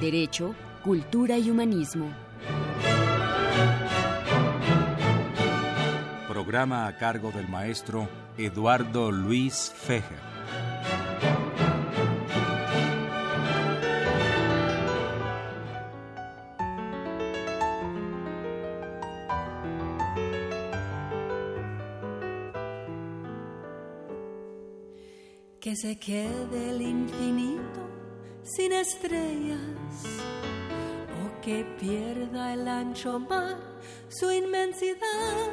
[0.00, 2.06] Derecho, Cultura y Humanismo.
[6.28, 10.28] Programa a cargo del maestro Eduardo Luis Fejer.
[25.60, 27.97] Que se quede el infinito
[28.48, 29.58] sin estrellas
[31.22, 33.58] o que pierda el ancho mar
[34.08, 35.50] su inmensidad.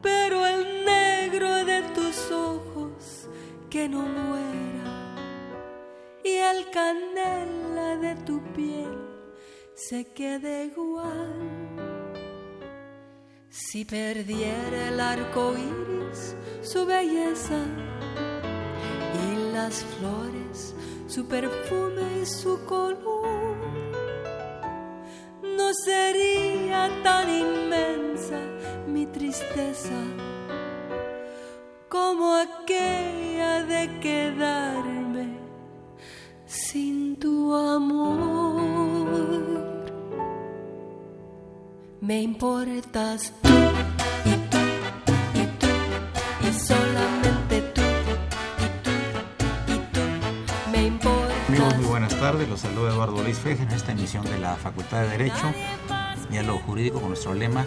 [0.00, 3.28] Pero el negro de tus ojos
[3.68, 5.22] que no muera
[6.24, 8.96] y el canela de tu piel
[9.74, 11.32] se quede igual.
[13.48, 17.60] Si perdiera el arco iris su belleza
[19.24, 20.41] y las flores
[21.12, 23.58] su perfume y su color.
[25.42, 28.40] No sería tan inmensa
[28.86, 29.98] mi tristeza
[31.90, 35.36] como aquella de quedarme
[36.46, 39.02] sin tu amor.
[42.00, 43.34] Me importas
[52.32, 52.48] tardes.
[52.48, 55.52] Los saluda Eduardo Luis Feje en esta emisión de la Facultad de Derecho,
[56.30, 57.66] Diálogo Jurídico con nuestro lema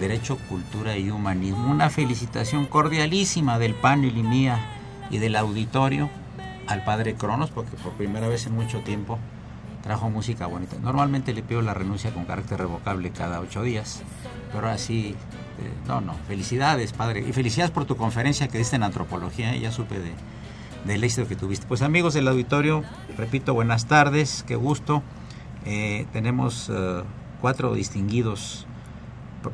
[0.00, 1.70] Derecho, Cultura y Humanismo.
[1.70, 4.58] Una felicitación cordialísima del panel y mía
[5.10, 6.10] y del auditorio
[6.66, 9.18] al padre Cronos, porque por primera vez en mucho tiempo
[9.82, 10.76] trajo música bonita.
[10.82, 14.02] Normalmente le pido la renuncia con carácter revocable cada ocho días,
[14.48, 15.14] pero ahora sí,
[15.60, 17.20] eh, no, no, felicidades, padre.
[17.20, 19.60] Y felicidades por tu conferencia que diste en antropología, ¿eh?
[19.60, 20.12] ya supe de
[20.86, 21.66] del éxito que tuviste.
[21.66, 22.82] Pues amigos del auditorio,
[23.16, 25.02] repito, buenas tardes, qué gusto.
[25.64, 27.02] Eh, tenemos uh,
[27.40, 28.66] cuatro distinguidos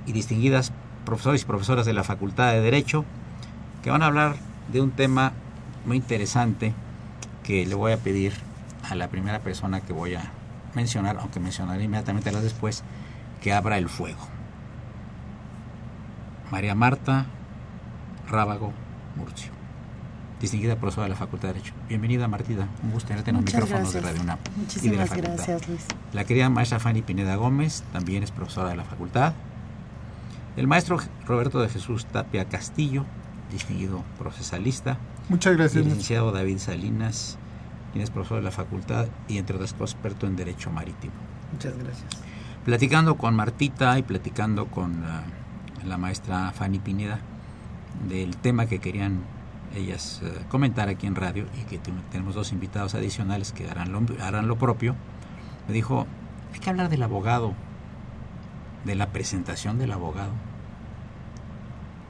[0.06, 0.72] y distinguidas
[1.04, 3.04] profesores y profesoras de la Facultad de Derecho
[3.82, 4.36] que van a hablar
[4.72, 5.32] de un tema
[5.86, 6.72] muy interesante
[7.42, 8.32] que le voy a pedir
[8.88, 10.30] a la primera persona que voy a
[10.74, 12.84] mencionar, aunque mencionaré inmediatamente las después,
[13.40, 14.20] que abra el fuego.
[16.50, 17.26] María Marta
[18.28, 18.72] Rábago
[19.16, 19.61] Murcio
[20.42, 21.72] distinguida profesora de la Facultad de Derecho.
[21.88, 22.68] Bienvenida, Martida.
[22.82, 24.38] Un gusto tenerte en los micrófonos de Radio UNAM
[24.82, 25.34] y de la Facultad.
[25.34, 25.86] gracias, Luis.
[26.12, 29.34] La querida maestra Fanny Pineda Gómez, también es profesora de la Facultad.
[30.56, 33.06] El maestro Roberto de Jesús Tapia Castillo,
[33.52, 34.98] distinguido procesalista.
[35.28, 35.76] Muchas gracias.
[35.76, 37.38] el licenciado David Salinas,
[37.92, 41.14] quien es profesor de la Facultad y, entre otras cosas, experto en Derecho Marítimo.
[41.52, 42.08] Muchas gracias.
[42.64, 45.22] Platicando con Martita y platicando con la,
[45.86, 47.20] la maestra Fanny Pineda
[48.08, 49.20] del tema que querían
[49.74, 51.78] ellas eh, comentar aquí en radio y que
[52.10, 54.94] tenemos dos invitados adicionales que harán lo, harán lo propio,
[55.66, 56.06] me dijo,
[56.52, 57.54] hay que hablar del abogado,
[58.84, 60.32] de la presentación del abogado,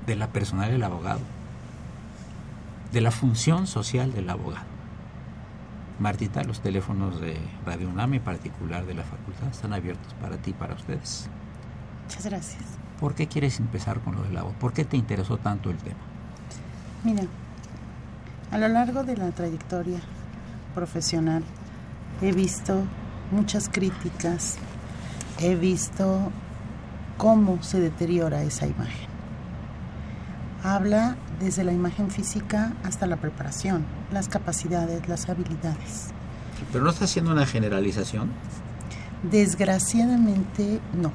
[0.06, 1.20] de la personal del abogado,
[2.92, 4.66] de la función social del abogado.
[5.98, 10.50] Martita, los teléfonos de Radio UNAM, en particular de la facultad, están abiertos para ti
[10.50, 11.28] y para ustedes.
[12.04, 12.62] Muchas gracias.
[12.98, 14.58] ¿Por qué quieres empezar con lo del abogado?
[14.58, 16.00] ¿Por qué te interesó tanto el tema?
[17.04, 17.24] Mira,
[18.52, 19.98] a lo largo de la trayectoria
[20.74, 21.42] profesional
[22.20, 22.84] he visto
[23.30, 24.56] muchas críticas,
[25.38, 26.30] he visto
[27.16, 29.08] cómo se deteriora esa imagen.
[30.62, 36.08] Habla desde la imagen física hasta la preparación, las capacidades, las habilidades.
[36.70, 38.30] ¿Pero no está haciendo una generalización?
[39.30, 41.10] Desgraciadamente no.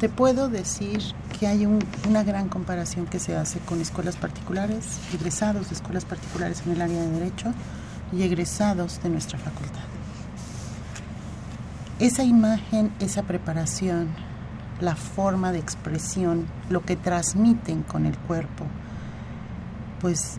[0.00, 1.00] Te puedo decir
[1.42, 6.62] que hay una gran comparación que se hace con escuelas particulares, egresados de escuelas particulares
[6.64, 7.52] en el área de derecho
[8.12, 9.82] y egresados de nuestra facultad.
[11.98, 14.10] Esa imagen, esa preparación,
[14.80, 18.64] la forma de expresión, lo que transmiten con el cuerpo,
[20.00, 20.38] pues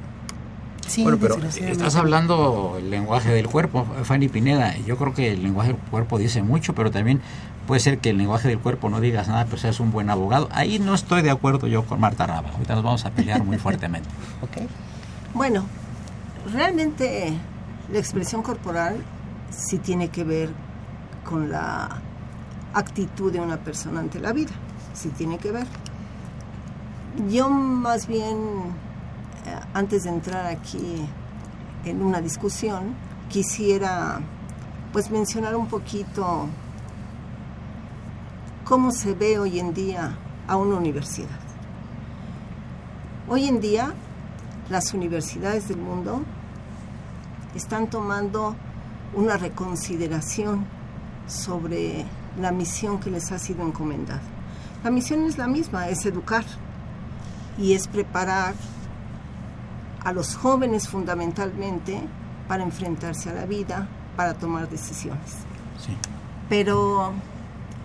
[0.87, 4.75] Sí, bueno, pero estás hablando el lenguaje del cuerpo, Fanny Pineda.
[4.85, 7.21] Yo creo que el lenguaje del cuerpo dice mucho, pero también
[7.67, 10.49] puede ser que el lenguaje del cuerpo no digas nada, pero seas un buen abogado.
[10.51, 12.49] Ahí no estoy de acuerdo yo con Marta Raba.
[12.49, 14.09] Ahorita nos vamos a pelear muy fuertemente.
[14.41, 14.67] okay.
[15.33, 15.65] Bueno,
[16.51, 17.33] realmente
[17.91, 19.03] la expresión corporal
[19.49, 20.49] si tiene que ver
[21.23, 22.01] con la
[22.73, 24.51] actitud de una persona ante la vida,
[24.93, 25.67] si tiene que ver.
[27.29, 28.37] Yo más bien,
[29.45, 31.07] eh, antes de entrar aquí
[31.85, 32.95] en una discusión,
[33.29, 34.19] quisiera
[34.91, 36.47] pues mencionar un poquito
[38.63, 40.15] cómo se ve hoy en día
[40.47, 41.39] a una universidad.
[43.27, 43.93] Hoy en día
[44.69, 46.21] las universidades del mundo
[47.55, 48.55] están tomando
[49.15, 50.65] una reconsideración
[51.27, 52.05] sobre
[52.39, 54.21] la misión que les ha sido encomendada.
[54.83, 56.45] La misión es la misma, es educar
[57.57, 58.55] y es preparar
[60.03, 62.01] a los jóvenes fundamentalmente
[62.47, 65.37] para enfrentarse a la vida, para tomar decisiones.
[66.49, 67.13] Pero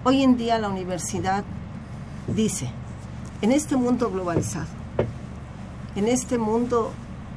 [0.08, 1.44] hoy en día la universidad
[2.28, 2.70] dice,
[3.42, 4.64] en este mundo globalizado,
[5.96, 6.92] en este mundo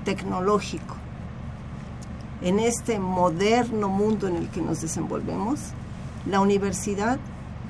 [0.06, 0.96] tecnológico,
[2.42, 5.60] en este moderno mundo en el que nos desenvolvemos,
[6.26, 7.20] la universidad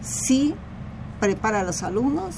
[0.04, 0.54] sí
[1.20, 2.36] prepara a los alumnos,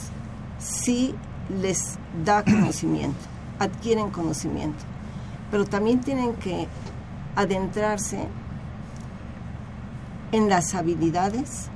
[0.57, 1.13] sí
[1.61, 3.25] les da conocimiento,
[3.59, 4.85] adquieren conocimiento,
[5.51, 6.69] pero también tienen que
[7.35, 8.25] adentrarse
[10.31, 11.69] en las habilidades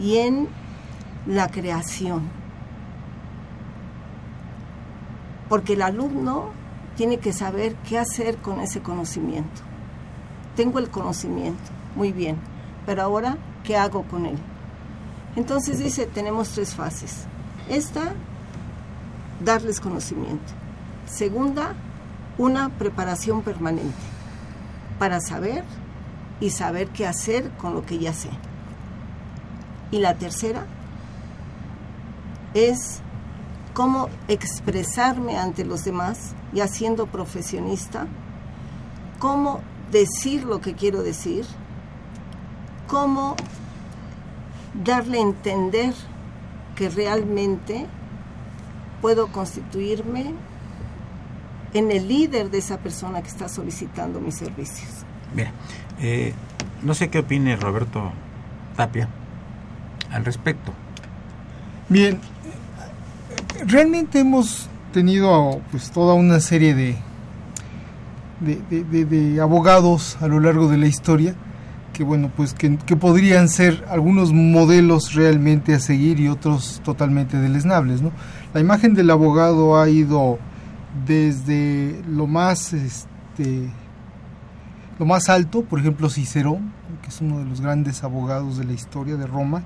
[0.00, 0.48] y en
[1.26, 2.22] la creación.
[5.48, 6.50] Porque el alumno
[6.96, 9.62] tiene que saber qué hacer con ese conocimiento.
[10.56, 12.36] Tengo el conocimiento, muy bien,
[12.86, 14.38] pero ahora, ¿qué hago con él?
[15.36, 17.24] Entonces dice, tenemos tres fases.
[17.68, 18.14] Esta,
[19.44, 20.52] darles conocimiento.
[21.06, 21.74] Segunda,
[22.38, 23.94] una preparación permanente
[24.98, 25.64] para saber
[26.40, 28.30] y saber qué hacer con lo que ya sé.
[29.90, 30.66] Y la tercera
[32.54, 33.00] es
[33.74, 38.06] cómo expresarme ante los demás, ya siendo profesionista,
[39.18, 39.60] cómo
[39.90, 41.44] decir lo que quiero decir,
[42.88, 43.36] cómo
[44.84, 45.94] darle a entender
[46.76, 47.86] que realmente
[49.00, 50.34] puedo constituirme
[51.72, 54.90] en el líder de esa persona que está solicitando mis servicios.
[55.34, 55.52] Mira,
[56.00, 56.34] eh,
[56.82, 58.12] no sé qué opine Roberto
[58.76, 59.08] Tapia
[60.10, 60.72] al respecto.
[61.88, 62.18] Bien,
[63.66, 66.96] realmente hemos tenido pues toda una serie de,
[68.40, 71.34] de abogados a lo largo de la historia
[71.92, 78.00] que bueno, pues que, podrían ser algunos modelos realmente a seguir y otros totalmente deleznables,
[78.00, 78.12] ¿no?
[78.54, 80.38] La imagen del abogado ha ido
[81.06, 83.68] desde lo más este
[84.98, 86.72] lo más alto, por ejemplo Cicerón,
[87.02, 89.62] que es uno de los grandes abogados de la historia de Roma,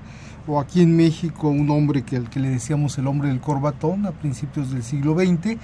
[0.47, 4.05] o aquí en México un hombre que al que le decíamos el hombre del corbatón
[4.05, 5.57] a principios del siglo XX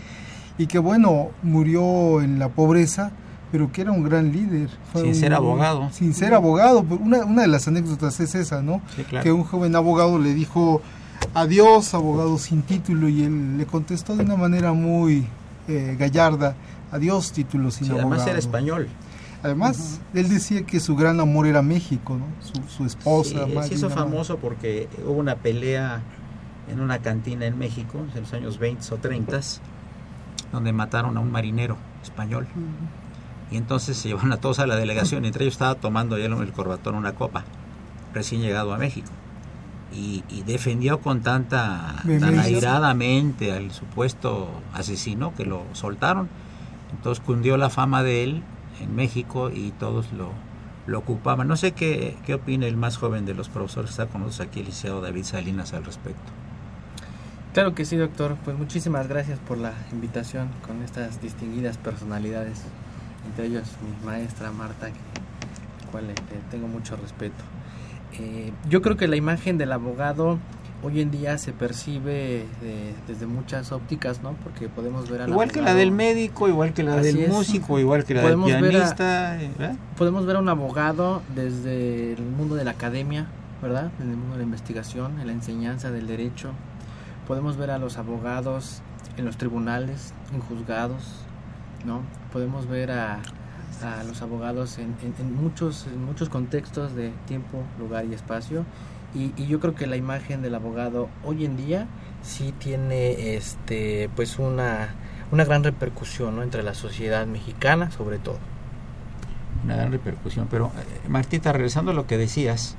[0.58, 3.12] y que bueno, murió en la pobreza
[3.52, 4.70] pero que era un gran líder.
[4.94, 5.90] sin ser abogado.
[5.92, 6.86] Sin ser abogado.
[6.90, 8.82] Una, una de las anécdotas es esa, ¿no?
[9.22, 10.82] Que un joven abogado le dijo,
[11.34, 15.26] adiós, abogado sin título, y él le contestó de una manera muy
[15.68, 16.56] eh, gallarda,
[16.92, 18.08] adiós, título sin abogado.
[18.10, 18.88] Además era español.
[19.44, 22.26] Además, él decía que su gran amor era México, ¿no?
[22.68, 23.46] Su, esposa.
[23.46, 26.02] Sí, se hizo famoso porque hubo una pelea
[26.72, 29.40] en una cantina en México, en los años 20 o 30,
[30.52, 32.48] donde mataron a un marinero español.
[33.50, 36.26] Y entonces se llevaron a todos a la delegación, y entre ellos estaba tomando ya
[36.26, 37.44] el corbatón una copa,
[38.14, 39.10] recién llegado a México.
[39.94, 46.30] Y, defendió con tanta, tan airadamente al supuesto asesino que lo soltaron.
[46.92, 48.44] Entonces cundió la fama de él
[48.82, 50.32] en México y todos lo,
[50.88, 51.48] lo ocupaban.
[51.48, 54.48] No sé qué, qué opina el más joven de los profesores que está con nosotros
[54.48, 56.32] aquí, el liceo David Salinas, al respecto.
[57.54, 58.38] Claro que sí, doctor.
[58.46, 62.64] Pues muchísimas gracias por la invitación con estas distinguidas personalidades
[63.26, 65.00] entre ellos mi maestra Marta, que,
[65.92, 66.06] cual
[66.50, 67.44] tengo mucho respeto.
[68.20, 70.40] Eh, yo creo que la imagen del abogado
[70.84, 72.46] hoy en día se percibe
[73.08, 74.34] desde muchas ópticas, ¿no?
[74.44, 78.16] Porque podemos ver igual que la del médico, igual que la del músico, igual que
[78.16, 79.52] la del pianista, eh,
[79.98, 83.28] podemos ver a un abogado desde el mundo de la academia,
[83.62, 83.92] ¿verdad?
[84.00, 86.52] En el mundo de la investigación, en la enseñanza del derecho.
[87.28, 88.82] Podemos ver a los abogados
[89.18, 91.04] en los tribunales, en juzgados,
[91.86, 92.02] ¿no?
[92.34, 93.20] Podemos ver a,
[93.84, 98.66] a los abogados en, en, muchos, en muchos contextos de tiempo, lugar y espacio.
[99.14, 101.88] Y, y, yo creo que la imagen del abogado hoy en día
[102.24, 104.96] sí tiene este pues una,
[105.32, 106.44] una gran repercusión ¿no?
[106.44, 108.40] entre la sociedad mexicana sobre todo.
[109.64, 112.76] Una gran repercusión, pero eh, Martita, regresando a lo que decías,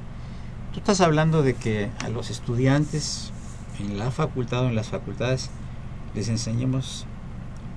[0.73, 3.31] tú estás hablando de que a los estudiantes
[3.79, 5.51] en la facultad o en las facultades
[6.15, 7.07] les enseñemos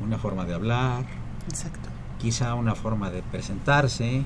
[0.04, 1.06] una forma de hablar,
[1.48, 1.90] Exacto.
[2.20, 4.24] quizá una forma de presentarse,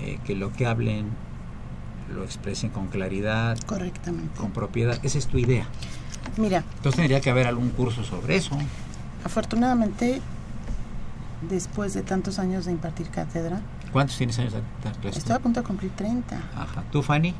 [0.00, 1.06] eh, que lo que hablen
[2.14, 4.38] lo expresen con claridad, Correctamente.
[4.38, 4.98] con propiedad.
[5.02, 5.66] Esa es tu idea.
[6.36, 8.56] Mira, Entonces tendría que haber algún curso sobre eso.
[9.24, 10.20] afortunadamente,
[11.48, 13.60] después de tantos años de impartir cátedra,
[13.92, 15.18] ¿Cuántos tienes años de dar clases?
[15.18, 16.36] estoy a punto de cumplir 30.
[16.56, 16.82] Ajá.
[16.92, 17.34] ¿Tú, Fanny?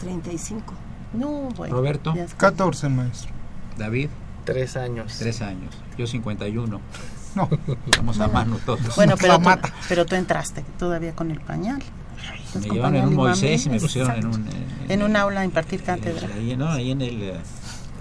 [0.00, 0.72] 35.
[1.12, 1.74] No, bueno.
[1.76, 2.14] Roberto.
[2.14, 2.36] ya está.
[2.38, 3.30] 14, maestro.
[3.78, 4.08] David,
[4.44, 5.16] Tres años.
[5.18, 5.74] tres años.
[5.96, 6.80] Yo 51.
[7.34, 7.48] No,
[7.96, 8.94] Vamos a mano todos.
[8.96, 9.72] Bueno, pero tú, mata.
[9.88, 11.82] pero tú entraste todavía con el pañal.
[12.54, 14.46] Me llevaron en un Moisés y me pusieron en un...
[14.46, 14.64] Exacto.
[14.88, 16.28] En un aula a impartir cátedra.
[16.34, 17.34] Ahí, no, ahí en el, eh,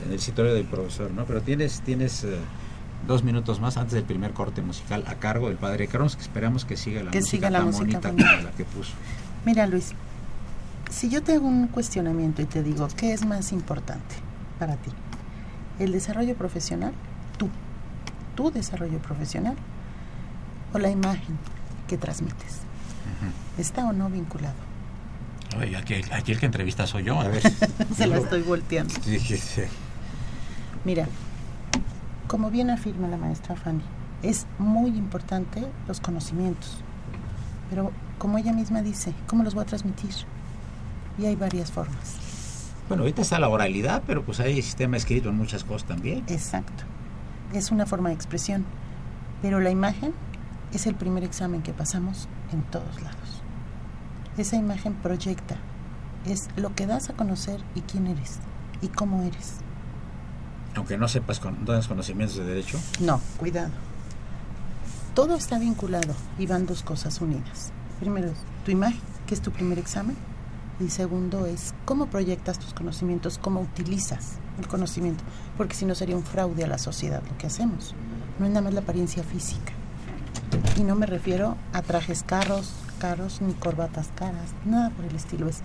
[0.05, 1.25] en el escritorio del profesor, ¿no?
[1.25, 2.37] Pero tienes, tienes eh,
[3.07, 6.65] dos minutos más antes del primer corte musical a cargo del padre Carlos, que esperamos
[6.65, 8.09] que siga la Que música siga la tan música bonita.
[8.09, 8.91] como la que puso.
[9.45, 9.91] Mira, Luis,
[10.91, 14.15] si yo te hago un cuestionamiento y te digo, ¿qué es más importante
[14.59, 14.91] para ti?
[15.79, 16.93] ¿El desarrollo profesional?
[17.37, 17.49] Tú.
[18.35, 19.55] ¿Tu desarrollo profesional?
[20.73, 21.37] ¿O la imagen
[21.87, 22.62] que transmites?
[23.57, 24.55] ¿Está o no vinculado?
[25.59, 27.41] Oye, aquí, aquí el que entrevista soy yo, a ver.
[27.95, 28.93] Se la estoy volteando.
[29.03, 29.61] Sí, sí, sí.
[30.83, 31.07] Mira,
[32.27, 33.83] como bien afirma la maestra Fanny,
[34.23, 36.77] es muy importante los conocimientos.
[37.69, 40.11] Pero como ella misma dice, ¿cómo los voy a transmitir?
[41.17, 42.17] Y hay varias formas.
[42.87, 46.23] Bueno, ahorita está la oralidad, pero pues hay sistema escrito en muchas cosas también.
[46.27, 46.83] Exacto.
[47.53, 48.65] Es una forma de expresión.
[49.41, 50.13] Pero la imagen
[50.73, 53.41] es el primer examen que pasamos en todos lados.
[54.37, 55.57] Esa imagen proyecta.
[56.25, 58.39] Es lo que das a conocer y quién eres
[58.81, 59.55] y cómo eres.
[60.75, 62.79] Aunque no sepas con, no conocimientos de derecho.
[62.99, 63.71] No, cuidado.
[65.13, 67.71] Todo está vinculado y van dos cosas unidas.
[67.99, 70.15] Primero es tu imagen, que es tu primer examen.
[70.79, 75.23] Y segundo es cómo proyectas tus conocimientos, cómo utilizas el conocimiento.
[75.55, 77.93] Porque si no sería un fraude a la sociedad lo que hacemos.
[78.39, 79.73] No es nada más la apariencia física.
[80.77, 85.47] Y no me refiero a trajes caros, caros, ni corbatas caras, nada por el estilo.
[85.47, 85.61] Es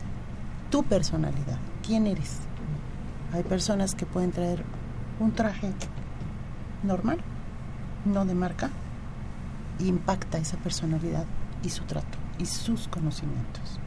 [0.70, 2.38] tu personalidad, quién eres.
[3.32, 4.64] Hay personas que pueden traer
[5.20, 5.72] un traje
[6.82, 7.18] normal,
[8.04, 8.70] no de marca,
[9.78, 11.24] y impacta esa personalidad
[11.62, 13.80] y su trato y sus conocimientos.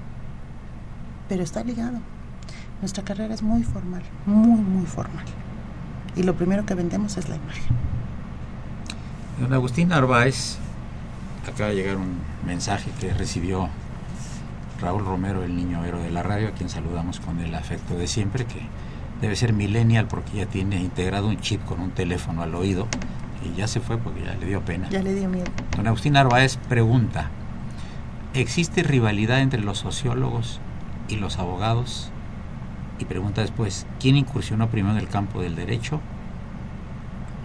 [1.30, 2.00] Pero está ligado.
[2.82, 5.26] Nuestra carrera es muy formal, muy, muy formal.
[6.16, 7.76] Y lo primero que vendemos es la imagen.
[9.40, 10.58] Don Agustín Narváez,
[11.50, 13.70] acaba de llegar un mensaje que recibió
[14.80, 18.08] Raúl Romero, el niño héroe de la radio, a quien saludamos con el afecto de
[18.08, 18.62] siempre, que
[19.22, 22.88] debe ser millennial porque ya tiene integrado un chip con un teléfono al oído
[23.46, 24.90] y ya se fue porque ya le dio pena.
[24.90, 25.46] Ya le dio miedo.
[25.76, 27.30] Don Agustín Narváez pregunta,
[28.34, 30.60] ¿existe rivalidad entre los sociólogos
[31.08, 32.12] y los abogados?
[33.00, 36.02] Y pregunta después, ¿quién incursionó primero en el campo del derecho?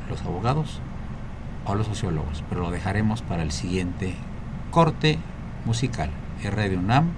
[0.09, 0.81] ¿Los abogados
[1.67, 2.43] o los sociólogos?
[2.49, 4.15] Pero lo dejaremos para el siguiente
[4.71, 5.19] corte
[5.65, 6.11] musical.
[6.43, 7.13] R de UNAM,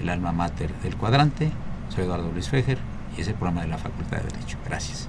[0.00, 1.52] el alma mater del cuadrante.
[1.88, 2.78] Soy Eduardo Luis Fejer
[3.16, 4.58] y es el programa de la Facultad de Derecho.
[4.64, 5.08] Gracias.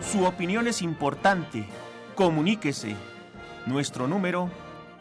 [0.00, 1.68] Su opinión es importante.
[2.14, 2.96] Comuníquese.
[3.66, 4.50] Nuestro número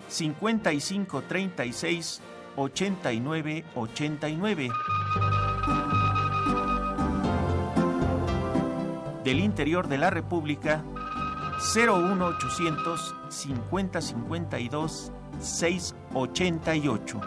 [0.10, 2.22] 5536
[2.58, 4.70] 8989.
[9.26, 10.86] Del interior de la República
[11.74, 17.22] 01800 5052 688.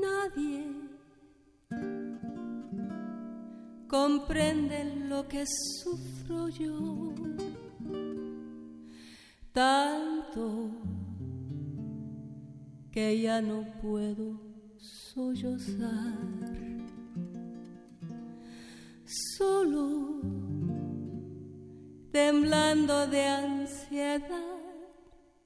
[0.00, 0.64] Nadie
[3.88, 7.12] comprende lo que sufro yo.
[9.52, 10.70] Tanto
[12.90, 14.40] que ya no puedo
[14.78, 16.16] sollozar.
[19.36, 20.22] Solo
[22.10, 24.52] temblando de ansiedad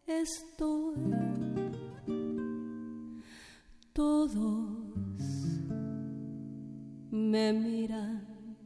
[0.06, 0.94] estoy.
[3.92, 4.36] Todos
[7.10, 8.56] me miran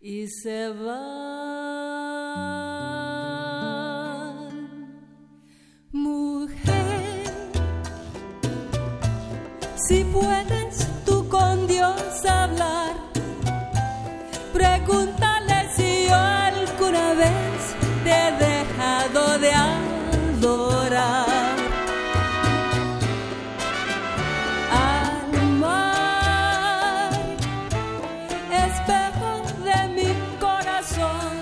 [0.00, 2.73] y se van.
[9.94, 11.94] Si puedes tú con Dios
[12.28, 12.94] hablar,
[14.52, 17.58] pregúntale si yo alguna vez
[18.02, 21.26] te he dejado de adorar.
[24.90, 25.22] Al
[25.62, 27.10] mar,
[28.66, 29.30] espejo
[29.68, 30.10] de mi
[30.40, 31.34] corazón,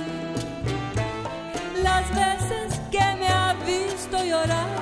[1.83, 4.73] las veces que me ha visto llorar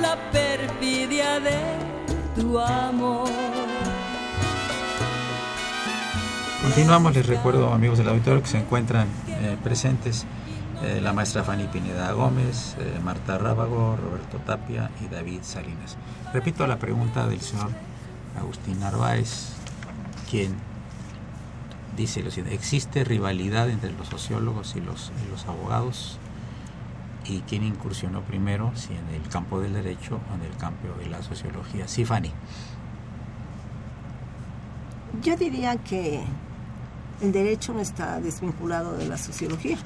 [0.00, 1.58] la perfidia de
[2.34, 2.89] tu amor.
[6.80, 10.24] Continuamos, les recuerdo amigos del auditorio que se encuentran eh, presentes
[10.82, 15.98] eh, la maestra Fanny Pineda Gómez, eh, Marta Rábago, Roberto Tapia y David Salinas.
[16.32, 17.68] Repito la pregunta del señor
[18.38, 19.50] Agustín Narváez,
[20.30, 20.54] quien
[21.98, 26.18] dice lo siguiente, ¿existe rivalidad entre los sociólogos y los, y los abogados?
[27.26, 31.10] ¿Y quién incursionó primero, si en el campo del derecho o en el campo de
[31.10, 31.86] la sociología?
[31.86, 32.32] Sí, Fanny.
[35.22, 36.24] Yo diría que
[37.20, 39.78] el derecho no está desvinculado de la sociología.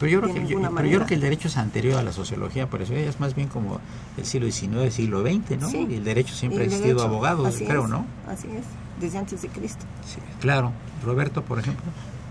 [0.00, 2.12] Pero yo, creo que, yo, pero yo creo que el derecho es anterior a la
[2.12, 3.80] sociología, por eso es más bien como
[4.16, 5.68] el siglo XIX, siglo XX, ¿no?
[5.68, 5.86] Sí.
[5.88, 8.04] Y el derecho siempre ha existido abogado, así creo, es, ¿no?
[8.28, 8.64] Así es,
[9.00, 9.84] desde antes de Cristo.
[10.04, 10.72] Sí, claro.
[11.04, 11.84] Roberto, por ejemplo.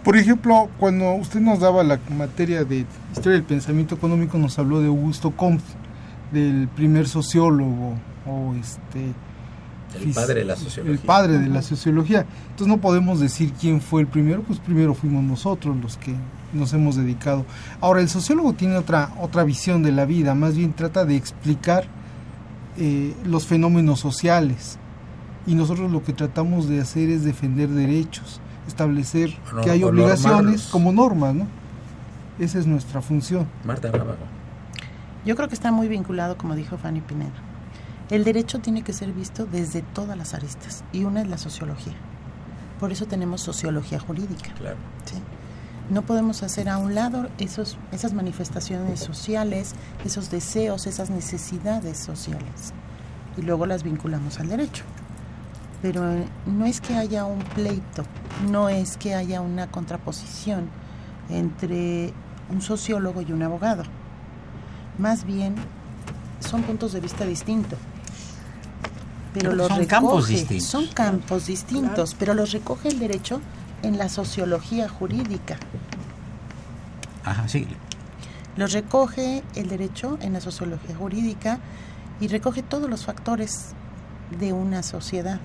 [0.03, 4.81] Por ejemplo, cuando usted nos daba la materia de historia del pensamiento económico, nos habló
[4.81, 5.63] de Augusto Comte,
[6.33, 7.93] del primer sociólogo
[8.25, 9.13] o este
[10.01, 10.91] El padre de la sociología.
[10.93, 12.25] el padre de la sociología.
[12.51, 16.15] Entonces no podemos decir quién fue el primero, pues primero fuimos nosotros los que
[16.53, 17.45] nos hemos dedicado.
[17.81, 21.85] Ahora el sociólogo tiene otra otra visión de la vida, más bien trata de explicar
[22.77, 24.77] eh, los fenómenos sociales
[25.45, 30.63] y nosotros lo que tratamos de hacer es defender derechos, establecer no- que hay obligaciones
[30.71, 31.47] como normas, ¿no?
[32.39, 33.45] Esa es nuestra función.
[33.63, 34.17] Marta Rábago.
[35.25, 37.31] Yo creo que está muy vinculado, como dijo Fanny Pineda.
[38.09, 41.93] El derecho tiene que ser visto desde todas las aristas y una es la sociología.
[42.79, 44.53] Por eso tenemos sociología jurídica.
[44.55, 44.77] Claro.
[45.05, 45.15] ¿sí?
[45.89, 49.73] No podemos hacer a un lado esos, esas manifestaciones sociales,
[50.05, 52.73] esos deseos, esas necesidades sociales
[53.37, 54.83] y luego las vinculamos al derecho.
[55.81, 58.05] Pero eh, no es que haya un pleito,
[58.49, 60.69] no es que haya una contraposición
[61.29, 62.13] entre
[62.49, 63.83] un sociólogo y un abogado.
[64.97, 65.55] Más bien
[66.39, 67.79] son puntos de vista distintos.
[69.33, 70.67] Pero Pero los son recoge, campos distintos.
[70.67, 73.41] Son campos distintos, pero los recoge el derecho
[73.81, 75.57] en la sociología jurídica.
[77.25, 77.67] Ajá, sí.
[78.55, 81.59] Los recoge el derecho en la sociología jurídica
[82.19, 83.69] y recoge todos los factores
[84.39, 85.39] de una sociedad.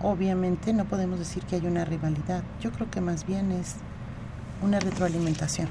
[0.00, 2.42] Obviamente no podemos decir que hay una rivalidad.
[2.62, 3.74] Yo creo que más bien es
[4.62, 5.68] una retroalimentación.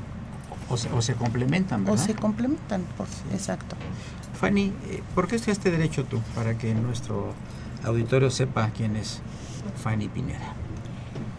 [0.69, 2.05] O se, o se complementan, O ¿verdad?
[2.05, 3.75] se complementan, por- exacto.
[4.39, 6.21] Fanny, eh, ¿por qué estudiaste Derecho tú?
[6.35, 7.33] Para que nuestro
[7.83, 9.21] auditorio sepa quién es
[9.83, 10.53] Fanny Pineda.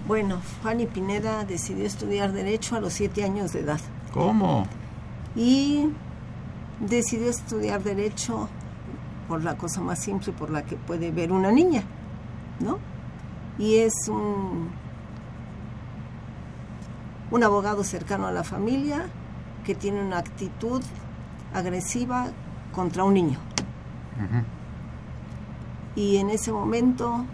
[0.07, 3.81] Bueno, Fanny Pineda decidió estudiar Derecho a los siete años de edad.
[4.13, 4.67] ¿Cómo?
[5.37, 5.91] Y
[6.81, 8.49] decidió estudiar Derecho
[9.29, 11.83] por la cosa más simple por la que puede ver una niña,
[12.61, 12.79] ¿no?
[13.59, 14.71] Y es un,
[17.31, 19.07] un abogado cercano a la familia
[19.65, 20.83] que tiene una actitud
[21.53, 22.29] agresiva
[22.73, 23.39] contra un niño.
[25.97, 27.25] Y en ese momento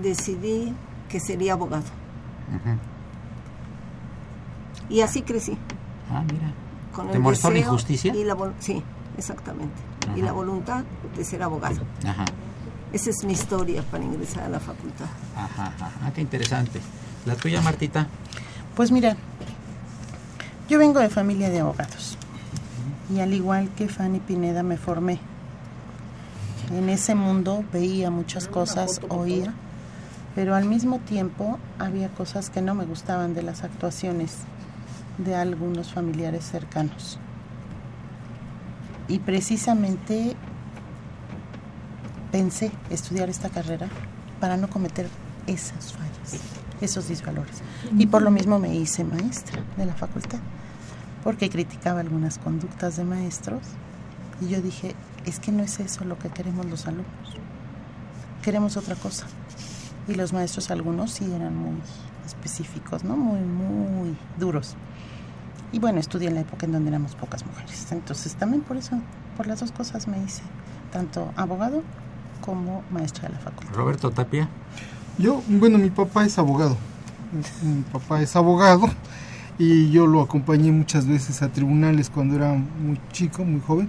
[0.00, 0.72] decidí
[1.08, 1.84] que sería abogado.
[4.88, 5.56] Y así crecí.
[6.10, 6.52] Ah, mira.
[6.94, 8.14] Con ¿Te el molestó la deseo injusticia?
[8.14, 8.82] Y la, sí,
[9.16, 9.74] exactamente.
[10.14, 10.84] Y la voluntad
[11.16, 11.80] de ser abogado.
[12.06, 12.24] Ajá,
[12.92, 15.06] Esa es mi historia para ingresar a la facultad.
[15.36, 15.90] ajá, ajá.
[16.02, 16.80] Ah, qué interesante.
[17.24, 18.08] ¿La tuya, Martita?
[18.76, 19.16] Pues mira,
[20.68, 22.18] yo vengo de familia de abogados
[23.10, 25.18] y al igual que Fanny Pineda me formé.
[26.72, 29.52] En ese mundo veía muchas cosas, oía,
[30.34, 34.38] pero al mismo tiempo había cosas que no me gustaban de las actuaciones
[35.18, 37.18] de algunos familiares cercanos.
[39.08, 40.36] Y precisamente
[42.30, 43.88] pensé estudiar esta carrera
[44.40, 45.08] para no cometer
[45.46, 46.42] esas fallas,
[46.80, 47.62] esos disvalores.
[47.98, 50.38] Y por lo mismo me hice maestra de la facultad,
[51.22, 53.60] porque criticaba algunas conductas de maestros
[54.40, 57.36] y yo dije, es que no es eso lo que queremos los alumnos,
[58.42, 59.26] queremos otra cosa.
[60.08, 61.76] Y los maestros algunos sí eran muy
[62.26, 63.16] específicos, ¿no?
[63.16, 64.74] Muy, muy duros.
[65.70, 67.86] Y bueno, estudié en la época en donde éramos pocas mujeres.
[67.92, 68.98] Entonces también por eso,
[69.36, 70.42] por las dos cosas me hice,
[70.92, 71.82] tanto abogado
[72.40, 73.74] como maestra de la facultad.
[73.74, 74.48] Roberto Tapia.
[75.18, 76.76] Yo, bueno, mi papá es abogado.
[77.62, 78.88] Mi papá es abogado
[79.64, 83.88] y yo lo acompañé muchas veces a tribunales cuando era muy chico, muy joven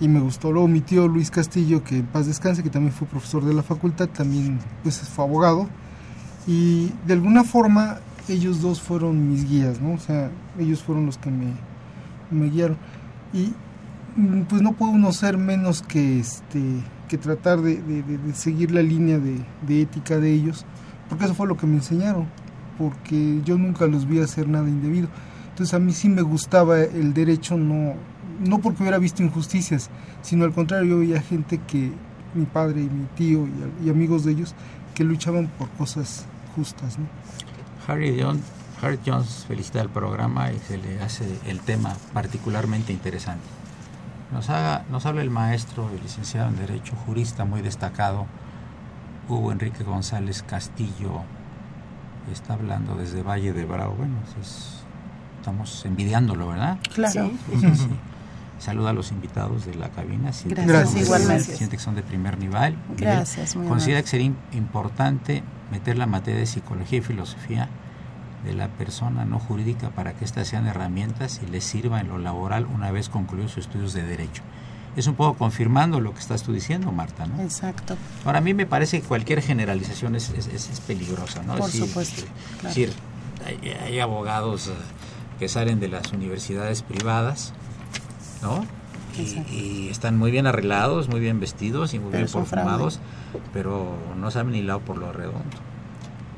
[0.00, 0.50] y me gustó.
[0.52, 3.62] Luego mi tío Luis Castillo, que en paz descanse, que también fue profesor de la
[3.62, 5.68] facultad, también pues fue abogado
[6.46, 7.98] y de alguna forma
[8.28, 9.92] ellos dos fueron mis guías, ¿no?
[9.94, 11.52] O sea, ellos fueron los que me,
[12.30, 12.78] me guiaron
[13.34, 13.52] y
[14.16, 16.60] mm, pues no puede uno ser menos que este
[17.08, 20.64] que tratar de- de- de seguir la línea de, de ética de ellos
[21.10, 22.26] porque eso fue lo que me enseñaron
[22.78, 25.08] porque yo nunca los vi hacer nada indebido
[25.50, 27.94] entonces a mí sí me gustaba el derecho no
[28.40, 29.90] no porque hubiera visto injusticias,
[30.22, 31.92] sino al contrario, yo veía gente que,
[32.34, 33.46] mi padre y mi tío
[33.84, 34.54] y, amigos de ellos,
[34.94, 36.98] que luchaban por cosas justas.
[36.98, 37.06] ¿no?
[37.86, 38.40] Harry, John,
[38.80, 43.44] Harry Jones felicita el programa y se le hace el tema particularmente interesante.
[44.32, 48.26] Nos, haga, nos habla el maestro y licenciado en Derecho, jurista muy destacado,
[49.28, 51.22] Hugo Enrique González Castillo,
[52.30, 53.94] está hablando desde Valle de Bravo.
[53.96, 54.16] Bueno,
[55.38, 56.78] estamos envidiándolo, ¿verdad?
[56.94, 57.30] Claro.
[58.58, 60.30] Saluda a los invitados de la cabina.
[60.44, 61.56] Gracias, igualmente.
[61.56, 62.76] Siente que son de primer nivel.
[62.96, 67.68] Gracias, muy Considera que sería importante meter la materia de psicología y filosofía
[68.44, 72.18] de la persona no jurídica para que éstas sean herramientas y les sirva en lo
[72.18, 74.42] laboral una vez concluidos sus estudios de derecho.
[74.96, 77.42] Es un poco confirmando lo que estás tú diciendo, Marta, ¿no?
[77.42, 77.96] Exacto.
[78.24, 81.56] Ahora, a mí me parece que cualquier generalización es, es, peligrosa, ¿no?
[81.56, 82.24] Por supuesto.
[82.58, 82.92] Es decir,
[83.86, 84.72] hay, abogados eh,
[85.38, 87.54] que salen de las universidades privadas,
[88.42, 88.66] ¿no?
[89.18, 92.98] Y, están muy bien arreglados, muy bien vestidos y muy bien formados,
[93.52, 95.58] pero no saben ni lado por lo redondo.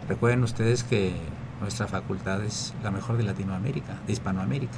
[0.08, 1.14] Recuerden ustedes que
[1.60, 4.76] nuestra facultad es la mejor de Latinoamérica, de Hispanoamérica.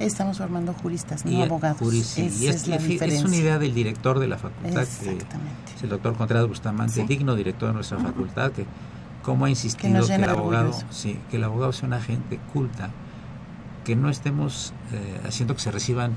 [0.00, 1.80] Estamos formando juristas, no abogados.
[1.92, 2.00] y
[2.46, 7.04] es, es, una idea del director de la facultad, que es el doctor Contreras Bustamante,
[7.04, 8.66] digno director de nuestra facultad, que
[9.22, 12.90] como ha insistido que, el abogado, sí, que el abogado sea una gente culta,
[13.84, 16.12] que no estemos eh, haciendo que se reciban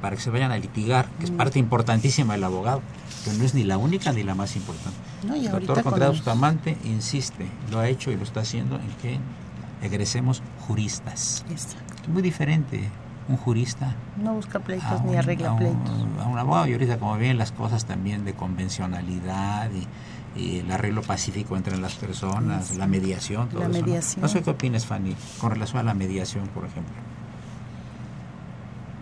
[0.00, 1.36] para que se vayan a litigar, que es mm.
[1.36, 2.82] parte importantísima del abogado,
[3.24, 4.96] pero no es ni la única ni la más importante.
[5.34, 9.18] el doctor Contreras Bustamante insiste, lo ha hecho y lo está haciendo en que
[9.82, 11.44] egresemos juristas.
[11.52, 11.76] Es
[12.08, 12.88] muy diferente
[13.30, 13.94] un jurista.
[14.22, 16.06] No busca pleitos ni arregla pleitos.
[16.20, 19.86] A un abogado y ahorita como bien las cosas también de convencionalidad y,
[20.36, 23.84] el arreglo pacífico entre las personas, la mediación, todo la eso.
[23.84, 24.22] Mediación.
[24.22, 24.28] ¿no?
[24.28, 26.94] sé qué opinas, Fanny, con relación a la mediación, por ejemplo.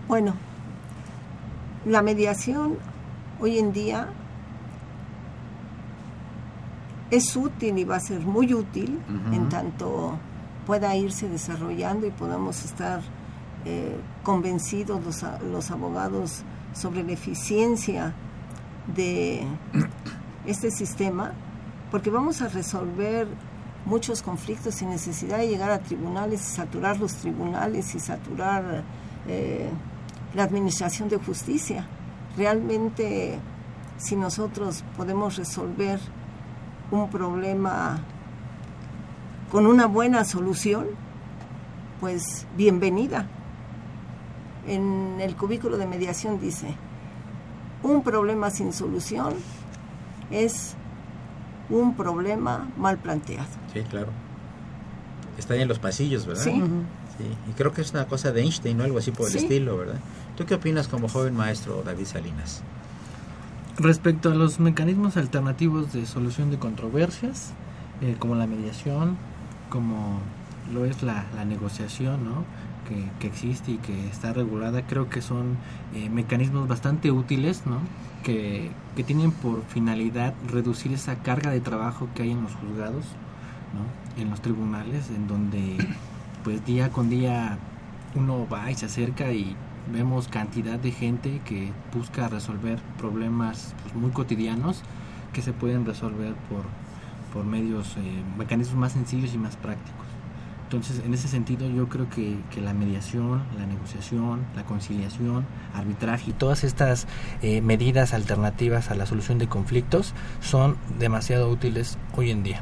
[0.08, 0.34] Bueno,
[1.84, 2.78] la mediación
[3.40, 4.08] hoy en día
[7.10, 8.98] es útil y va a ser muy útil
[9.30, 10.18] en tanto
[10.66, 13.00] pueda irse desarrollando y podamos estar
[13.64, 16.42] eh, convencidos los, los abogados
[16.72, 18.14] sobre la eficiencia
[18.94, 19.44] de
[20.46, 21.32] este sistema,
[21.90, 23.28] porque vamos a resolver
[23.84, 28.84] muchos conflictos sin necesidad de llegar a tribunales y saturar los tribunales y saturar
[29.26, 29.70] eh,
[30.34, 31.86] la administración de justicia.
[32.36, 33.38] Realmente,
[33.96, 35.98] si nosotros podemos resolver
[36.90, 37.98] un problema
[39.50, 40.86] con una buena solución,
[42.00, 43.26] pues bienvenida.
[44.66, 46.74] En el cubículo de mediación dice,
[47.82, 49.34] un problema sin solución
[50.30, 50.74] es
[51.70, 53.48] un problema mal planteado.
[53.72, 54.08] Sí, claro.
[55.38, 56.42] Está ahí en los pasillos, ¿verdad?
[56.42, 56.62] Sí.
[57.48, 59.98] Y creo que es una cosa de Einstein o algo así por el estilo, ¿verdad?
[60.36, 62.62] ¿Tú qué opinas como joven maestro, David Salinas?
[63.76, 67.52] Respecto a los mecanismos alternativos de solución de controversias,
[68.00, 69.16] eh, como la mediación,
[69.68, 70.20] como
[70.72, 72.44] lo es la, negociación, ¿no?
[72.88, 75.58] Que, existe y que está regulada, creo que son
[75.94, 77.80] eh, mecanismos bastante útiles, ¿no?
[78.22, 83.04] Que, que, tienen por finalidad reducir esa carga de trabajo que hay en los juzgados,
[83.74, 84.22] ¿no?
[84.22, 85.76] en los tribunales, en donde
[86.44, 87.58] pues día con día
[88.14, 89.54] uno va y se acerca y
[89.92, 94.82] vemos cantidad de gente que busca resolver problemas pues, muy cotidianos
[95.32, 96.62] que se pueden resolver por,
[97.32, 100.07] por medios, eh, mecanismos más sencillos y más prácticos.
[100.68, 106.28] Entonces, en ese sentido, yo creo que, que, la mediación, la negociación, la conciliación, arbitraje
[106.28, 107.06] y todas estas
[107.40, 112.60] eh, medidas alternativas a la solución de conflictos son demasiado útiles hoy en día.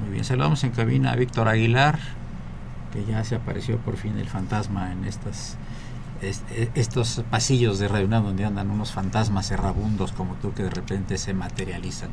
[0.00, 2.00] Muy bien, saludamos en cabina a Víctor Aguilar,
[2.92, 5.58] que ya se apareció por fin el fantasma en estas
[6.22, 11.18] e, estos pasillos de reunión donde andan unos fantasmas errabundos como tú que de repente
[11.18, 12.10] se materializan.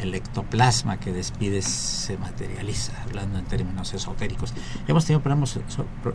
[0.00, 4.52] El ectoplasma que despides se materializa, hablando en términos esotéricos.
[4.86, 5.58] Hemos tenido programas,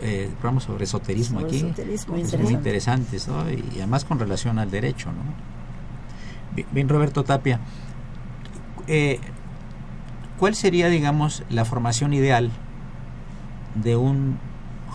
[0.01, 1.63] eh, sobre esoterismo aquí,
[2.07, 5.09] muy, interesantes, y, además con relación al derecho.
[5.11, 6.63] ¿no?
[6.71, 7.59] Bien, Roberto Tapia,
[8.87, 9.19] eh,
[10.37, 12.51] ¿cuál sería, digamos, la formación ideal
[13.75, 14.37] de un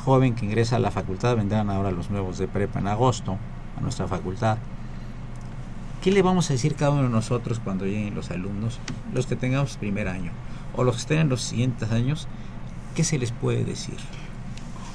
[0.05, 3.39] joven que ingresa a la facultad, vendrán ahora los nuevos de prepa en agosto
[3.77, 4.59] a nuestra facultad.
[6.05, 8.79] ¿Qué le vamos a decir cada uno de nosotros cuando lleguen los alumnos,
[9.15, 10.33] los que tengamos primer año
[10.77, 12.29] o los que estén en los siguientes años?
[12.95, 13.97] ¿Qué se les puede decir?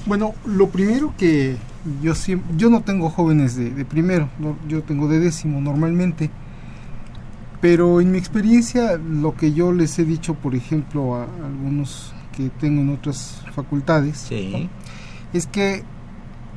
[0.06, 1.58] Bueno, lo primero que
[2.04, 4.30] yo siempre, yo no tengo jóvenes de, primero,
[4.67, 6.30] yo tengo de décimo normalmente,
[7.60, 12.50] pero en mi experiencia lo que yo les he dicho, por ejemplo, a, algunos que
[12.60, 14.69] tengo en otras facultades, sí
[15.34, 15.84] es que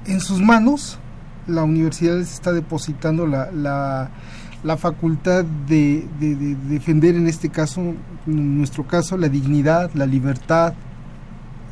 [0.06, 0.98] en sus manos
[1.46, 4.10] la universidad les está depositando la, la,
[4.76, 6.06] facultad de,
[6.68, 7.80] defender en este caso,
[8.26, 10.74] en nuestro caso, la dignidad, la libertad,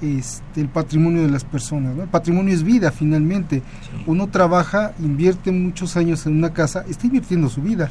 [0.02, 1.96] este, el patrimonio de las personas.
[1.96, 3.62] El patrimonio es vida finalmente.
[4.06, 7.90] Uno trabaja, invierte muchos años en una casa, está invirtiendo su vida.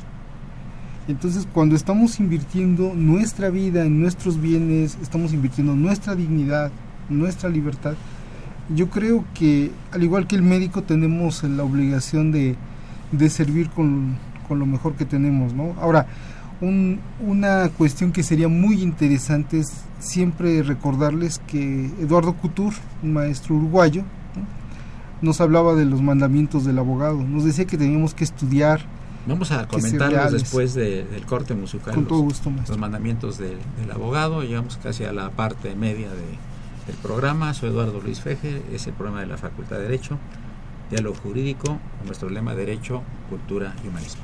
[1.07, 6.71] Entonces, cuando estamos invirtiendo nuestra vida en nuestros bienes, estamos invirtiendo nuestra dignidad,
[7.09, 7.95] nuestra libertad,
[8.75, 12.55] yo creo que, al igual que el médico, tenemos la obligación de,
[13.29, 14.17] servir con,
[14.57, 15.75] lo mejor que tenemos, ¿no?
[15.79, 16.07] Ahora,
[16.61, 24.03] una cuestión que sería muy interesante es siempre recordarles que Eduardo Couture, un maestro uruguayo,
[25.21, 28.81] nos hablaba de los mandamientos del abogado, nos decía que teníamos que estudiar.
[29.27, 31.93] Vamos a comentarlos después del corte musical.
[31.93, 36.49] Con todo gusto, Los mandamientos del, del abogado, llegamos casi a la parte media de,
[36.89, 37.53] el programa.
[37.53, 40.17] Soy Eduardo Luis Feje, es el programa de la Facultad de Derecho,
[40.89, 44.23] Diálogo Jurídico, nuestro lema Derecho, Cultura y Humanismo.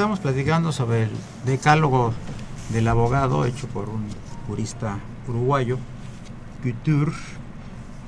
[0.00, 1.10] Estamos platicando sobre el
[1.44, 2.14] decálogo
[2.70, 4.06] del abogado hecho por un
[4.46, 5.76] jurista uruguayo,
[6.62, 7.12] Couture,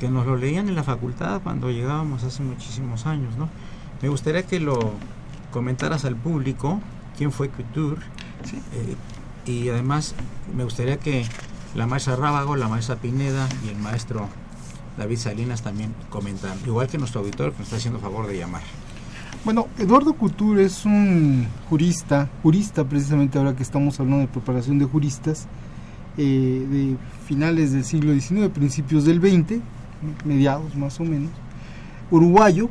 [0.01, 3.37] que nos lo leían en la facultad cuando llegábamos hace muchísimos años.
[3.37, 3.51] ¿no?
[4.01, 4.95] Me gustaría que lo
[5.53, 6.81] comentaras al público
[7.19, 8.01] quién fue Couture.
[8.73, 8.97] Eh,
[9.45, 10.15] y además
[10.57, 11.27] me gustaría que
[11.75, 14.31] la maestra Rábago, la maestra Pineda y el maestro
[14.97, 18.63] David Salinas también comentaran, igual que nuestro auditor que nos está haciendo favor de llamar.
[19.45, 24.85] Bueno, Eduardo Couture es un jurista, jurista precisamente ahora que estamos hablando de preparación de
[24.85, 25.49] juristas,
[26.17, 29.61] eh, de finales del siglo XIX, principios del XX,
[30.25, 31.33] mediados más o menos,
[32.13, 32.69] uruguayo,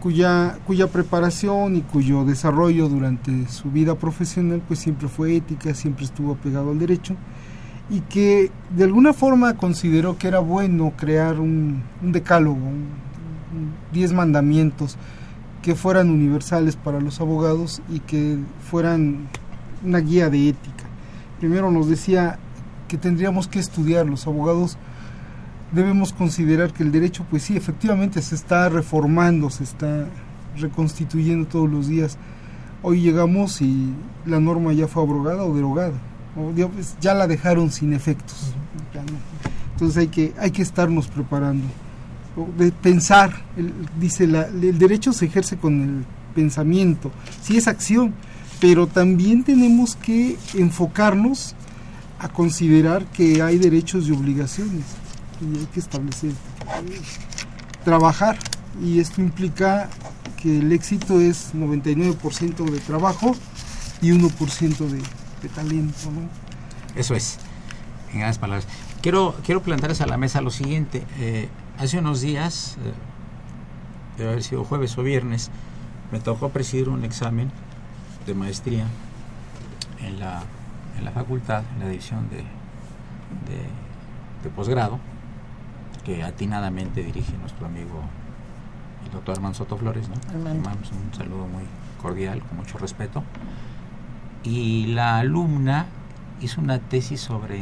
[0.00, 6.04] cuya, cuya preparación y cuyo desarrollo durante su vida profesional pues siempre fue ética, siempre
[6.04, 7.16] estuvo apegado al derecho
[7.88, 12.68] y que de alguna forma consideró que era bueno crear un, decálogo,
[13.94, 14.98] diez mandamientos
[15.62, 18.38] que fueran universales para los abogados y que
[18.70, 19.28] fueran
[19.84, 20.84] una guía de ética.
[21.38, 22.38] Primero nos decía
[22.88, 24.76] que tendríamos que estudiar los abogados.
[25.72, 30.06] Debemos considerar que el derecho pues sí efectivamente se está reformando se está
[30.56, 32.18] reconstituyendo todos los días.
[32.82, 33.92] Hoy llegamos y
[34.24, 35.94] la norma ya fue abrogada o derogada
[36.36, 38.54] o ya pues, la dejaron sin efectos.
[39.72, 41.66] Entonces hay que hay que estarnos preparando
[42.56, 43.42] de pensar,
[43.98, 47.10] dice, la, el derecho se ejerce con el pensamiento,
[47.42, 48.14] sí es acción,
[48.60, 51.54] pero también tenemos que enfocarnos
[52.18, 54.84] a considerar que hay derechos y obligaciones
[55.40, 56.32] y hay que establecer,
[57.84, 58.38] trabajar
[58.82, 59.88] y esto implica
[60.36, 63.34] que el éxito es 99% de trabajo
[64.00, 64.98] y 1% de,
[65.42, 66.10] de talento.
[66.10, 66.28] ¿no?
[66.96, 67.38] Eso es,
[68.12, 68.66] en grandes palabras.
[69.02, 71.04] Quiero, quiero plantearles a la mesa lo siguiente.
[71.18, 72.92] Eh, hace unos días, eh,
[74.18, 75.50] debe haber sido jueves o viernes,
[76.10, 77.50] me tocó presidir un examen
[78.26, 78.86] de maestría
[80.00, 80.42] en la,
[80.98, 84.98] en la facultad, en la división de, de, posgrado,
[86.04, 88.00] que atinadamente dirige nuestro amigo
[89.04, 90.08] el doctor Armando Soto Flores.
[90.08, 90.14] ¿no?
[90.34, 91.64] un saludo muy
[92.00, 93.22] cordial, con mucho respeto.
[94.42, 95.84] Y la alumna
[96.40, 97.60] hizo una tesis sobre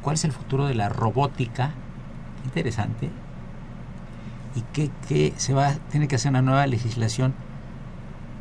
[0.00, 1.72] cuál es el futuro de la robótica
[2.44, 3.10] interesante
[4.54, 7.34] y que, se va tiene que hacer una nueva legislación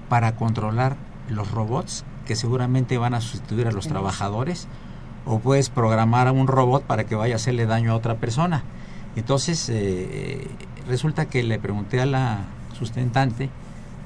[0.09, 0.97] para controlar
[1.29, 4.67] los robots que seguramente van a sustituir a los trabajadores
[5.25, 8.63] o puedes programar a un robot para que vaya a hacerle daño a otra persona.
[9.15, 10.47] Entonces eh,
[10.87, 12.39] resulta que le pregunté a la
[12.77, 13.49] sustentante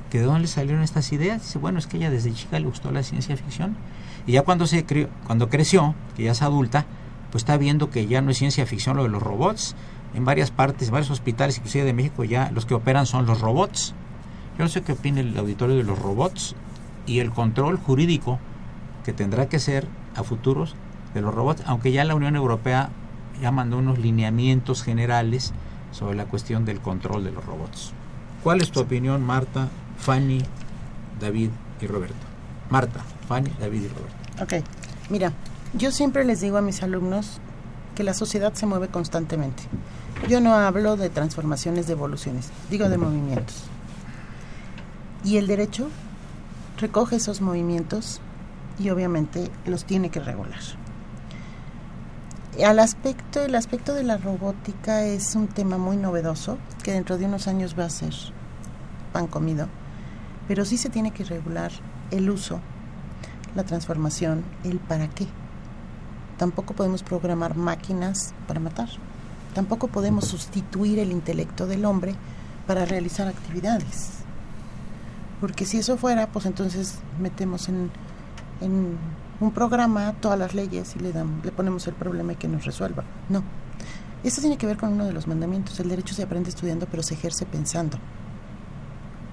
[0.09, 1.41] que de dónde le salieron estas ideas.
[1.41, 3.75] Dice bueno es que ella desde chica le gustó la ciencia ficción
[4.27, 6.85] y ya cuando se crió, cuando creció que ya es adulta
[7.31, 9.75] pues está viendo que ya no es ciencia ficción lo de los robots.
[10.13, 13.93] En varias partes, varios hospitales, inclusive de México, ya los que operan son los robots.
[14.57, 16.55] Yo no sé qué opina el auditorio de los robots
[17.05, 18.39] y el control jurídico
[19.03, 20.75] que tendrá que ser a futuros
[21.13, 22.89] de los robots, aunque ya la Unión Europea
[23.41, 25.53] ya mandó unos lineamientos generales
[25.91, 27.93] sobre la cuestión del control de los robots.
[28.43, 30.41] ¿Cuál es tu opinión, Marta, Fanny,
[31.19, 31.49] David
[31.81, 32.15] y Roberto?
[32.69, 34.43] Marta, Fanny, David y Roberto.
[34.43, 34.65] Ok,
[35.09, 35.31] mira,
[35.77, 37.39] yo siempre les digo a mis alumnos
[37.95, 39.63] que la sociedad se mueve constantemente.
[40.29, 43.63] Yo no hablo de transformaciones, de evoluciones, digo de movimientos.
[45.23, 45.89] Y el derecho
[46.79, 48.21] recoge esos movimientos
[48.79, 50.59] y obviamente los tiene que regular.
[52.65, 57.25] Al aspecto, el aspecto de la robótica es un tema muy novedoso que dentro de
[57.25, 58.13] unos años va a ser
[59.11, 59.67] pan comido,
[60.47, 61.71] pero sí se tiene que regular
[62.11, 62.61] el uso,
[63.55, 65.27] la transformación, el para qué
[66.37, 68.89] tampoco podemos programar máquinas para matar.
[69.53, 72.15] Tampoco podemos sustituir el intelecto del hombre
[72.67, 74.11] para realizar actividades.
[75.39, 77.89] Porque si eso fuera, pues entonces metemos en,
[78.61, 83.03] un programa todas las leyes y le, le ponemos el problema y que nos resuelva.
[83.29, 83.43] No.
[84.23, 85.79] Esto tiene que ver con uno de los mandamientos.
[85.79, 87.97] El derecho se aprende estudiando, pero se ejerce pensando.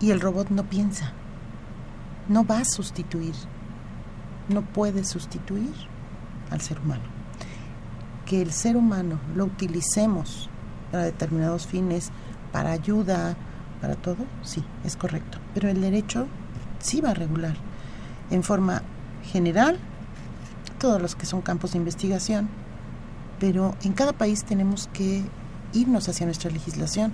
[0.00, 1.12] Y el robot no piensa.
[2.28, 3.34] No va a sustituir.
[4.48, 5.91] No puede sustituir
[6.52, 7.02] al ser humano.
[8.26, 10.48] Que el ser humano lo utilicemos
[10.90, 12.10] para determinados fines,
[12.52, 13.36] para ayuda,
[13.80, 15.38] para todo, sí, es correcto.
[15.54, 16.26] Pero el derecho
[16.78, 17.54] sí va a regular
[18.30, 18.82] en forma
[19.24, 19.78] general
[20.78, 22.48] todos los que son campos de investigación,
[23.38, 25.24] pero en cada país tenemos que
[25.72, 27.12] irnos hacia nuestra legislación.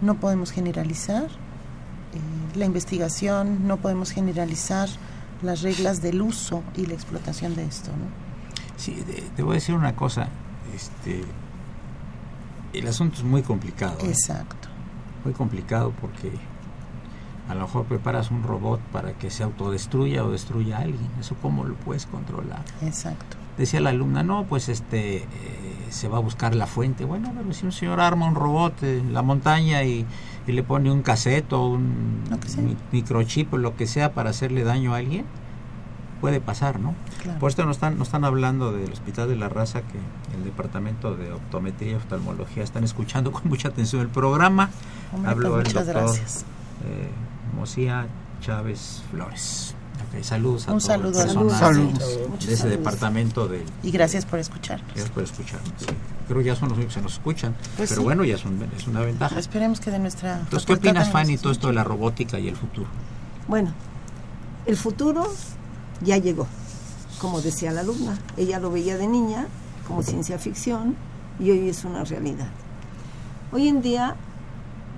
[0.00, 4.88] No podemos generalizar eh, la investigación, no podemos generalizar
[5.42, 7.90] las reglas del uso y la explotación de esto.
[7.90, 8.25] ¿no?
[8.76, 9.04] Sí,
[9.34, 10.28] te voy a decir una cosa.
[10.74, 11.24] Este,
[12.72, 13.98] el asunto es muy complicado.
[14.00, 14.08] ¿eh?
[14.08, 14.68] Exacto.
[15.24, 16.32] Muy complicado porque
[17.48, 21.08] a lo mejor preparas un robot para que se autodestruya o destruya a alguien.
[21.20, 22.64] ¿Eso cómo lo puedes controlar?
[22.82, 23.36] Exacto.
[23.56, 25.26] Decía la alumna, no, pues este eh,
[25.88, 27.04] se va a buscar la fuente.
[27.04, 30.04] Bueno, pero si un señor arma un robot en la montaña y,
[30.46, 32.22] le pone un cassette o un
[32.92, 35.24] microchip o lo que sea para hacerle daño a alguien,
[36.20, 36.94] puede pasar, ¿no?
[37.40, 39.98] Por esto nos están, nos están hablando del Hospital de la Raza, que
[40.36, 44.70] el Departamento de Optometría y Oftalmología están escuchando con mucha atención el programa.
[45.12, 46.44] Hombre, pues muchas gracias.
[46.84, 47.10] Eh,
[47.56, 48.06] Mosía
[48.40, 49.74] Chávez Flores.
[50.22, 51.12] saludos a Un saludo
[52.44, 53.64] de ese departamento de...
[53.82, 54.82] Y gracias por escuchar.
[54.86, 55.72] Gracias por escucharnos.
[56.28, 57.54] Creo que ya son los únicos que nos escuchan.
[57.76, 58.44] Pues pero bueno, ya es,
[58.76, 59.38] es una ventaja.
[59.38, 60.40] Esperemos que de nuestra...
[60.40, 62.88] Entonces, ¿qué opinas, Fanny, todo esto de la robótica y el futuro?
[63.48, 63.72] Bueno,
[64.66, 65.32] el futuro
[66.02, 66.46] ya llegó,
[67.20, 68.18] como decía la alumna.
[68.36, 69.46] Ella lo veía de niña
[69.86, 70.96] como ciencia ficción
[71.38, 72.48] y hoy es una realidad.
[73.52, 74.16] Hoy en día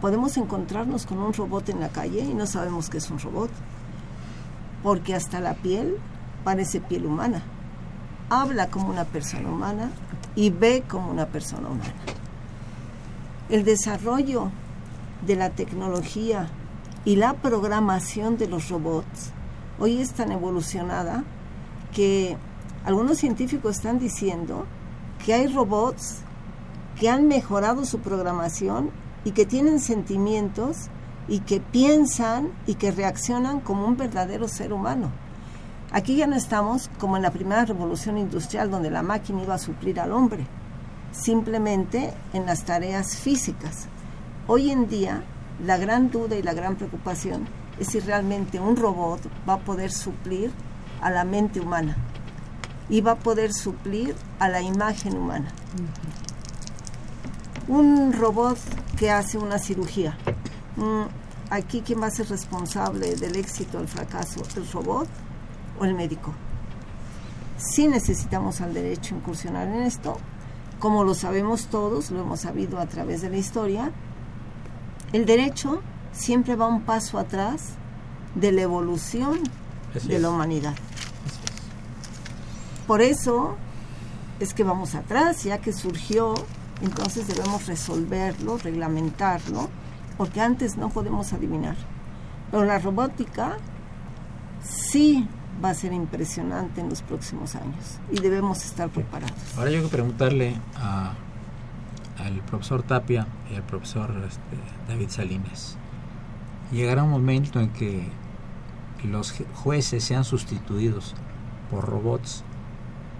[0.00, 3.50] podemos encontrarnos con un robot en la calle y no sabemos que es un robot,
[4.82, 5.96] porque hasta la piel
[6.44, 7.42] parece piel humana,
[8.30, 9.90] habla como una persona humana
[10.34, 11.94] y ve como una persona humana.
[13.48, 14.50] El desarrollo
[15.26, 16.48] de la tecnología
[17.04, 19.32] y la programación de los robots
[19.78, 21.24] hoy es tan evolucionada
[21.94, 22.36] que
[22.84, 24.66] algunos científicos están diciendo
[25.24, 26.22] que hay robots
[26.98, 28.90] que han mejorado su programación
[29.24, 30.88] y que tienen sentimientos
[31.28, 35.10] y que piensan y que reaccionan como un verdadero ser humano.
[35.90, 39.58] Aquí ya no estamos como en la primera revolución industrial donde la máquina iba a
[39.58, 40.46] suplir al hombre,
[41.12, 43.86] simplemente en las tareas físicas.
[44.46, 45.22] Hoy en día
[45.64, 47.46] la gran duda y la gran preocupación
[47.78, 50.50] es si realmente un robot va a poder suplir
[51.00, 51.96] a la mente humana
[52.88, 55.52] y va a poder suplir a la imagen humana
[57.68, 58.58] un robot
[58.98, 60.16] que hace una cirugía.
[60.76, 61.02] Mm,
[61.50, 64.42] aquí, ¿quién va a ser responsable del éxito o el fracaso?
[64.56, 65.08] ¿El robot
[65.78, 66.32] o el médico?
[67.58, 70.16] Si necesitamos al derecho incursionar en esto,
[70.78, 73.92] como lo sabemos todos, lo hemos sabido a través de la historia,
[75.12, 75.82] el derecho
[76.12, 77.70] siempre va un paso atrás
[78.34, 79.40] de la evolución
[80.04, 80.74] de la humanidad.
[82.86, 83.56] Por eso
[84.40, 86.34] es que vamos atrás, ya que surgió
[86.82, 89.68] entonces debemos resolverlo, reglamentarlo,
[90.16, 91.76] porque antes no podemos adivinar.
[92.50, 93.56] Pero la robótica
[94.62, 95.26] sí
[95.62, 99.36] va a ser impresionante en los próximos años y debemos estar preparados.
[99.56, 100.56] Ahora yo quiero preguntarle
[102.18, 104.56] al profesor Tapia y al profesor este,
[104.88, 105.76] David Salinas.
[106.72, 108.02] Llegará un momento en que
[109.04, 111.14] los jueces sean sustituidos
[111.70, 112.44] por robots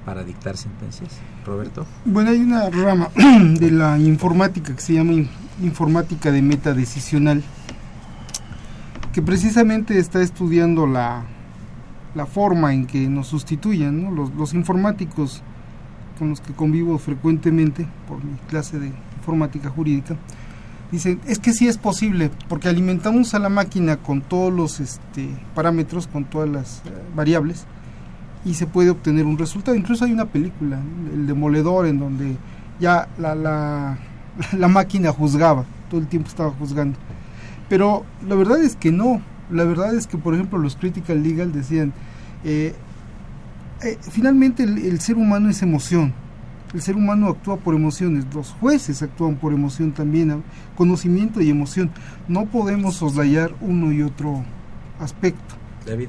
[0.05, 1.19] para dictar sentencias?
[1.45, 1.87] Roberto.
[2.05, 5.13] Bueno, hay una rama de la informática que se llama
[5.63, 7.43] informática de meta decisional,
[9.13, 11.25] que precisamente está estudiando la,
[12.15, 15.43] la forma en que nos sustituyan los, los informáticos
[16.19, 20.17] con los que convivo frecuentemente por mi clase de informática jurídica,
[20.91, 25.29] dicen, es que sí es posible, porque alimentamos a la máquina con todos los este,
[25.55, 27.67] parámetros, con todas las eh, variables,
[28.45, 29.77] y se puede obtener un resultado.
[29.77, 30.79] Incluso hay una película,
[31.13, 32.37] El Demoledor, en donde
[32.81, 33.99] ya la, la,
[34.69, 36.99] máquina juzgaba, todo el tiempo estaba juzgando.
[37.69, 39.21] Pero la verdad es que no,
[39.51, 41.93] la verdad es que, por ejemplo, los Critical Legal decían,
[42.45, 42.75] eh,
[43.83, 46.13] eh, finalmente el, ser humano es emoción,
[46.75, 50.43] el ser humano actúa por emociones, los jueces actúan por emoción también,
[50.77, 51.91] conocimiento y emoción.
[52.29, 54.45] No podemos soslayar uno y otro
[55.01, 55.55] aspecto.
[55.87, 56.09] David.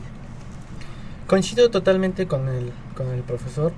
[1.28, 3.72] Coincido totalmente con el, con el profesor,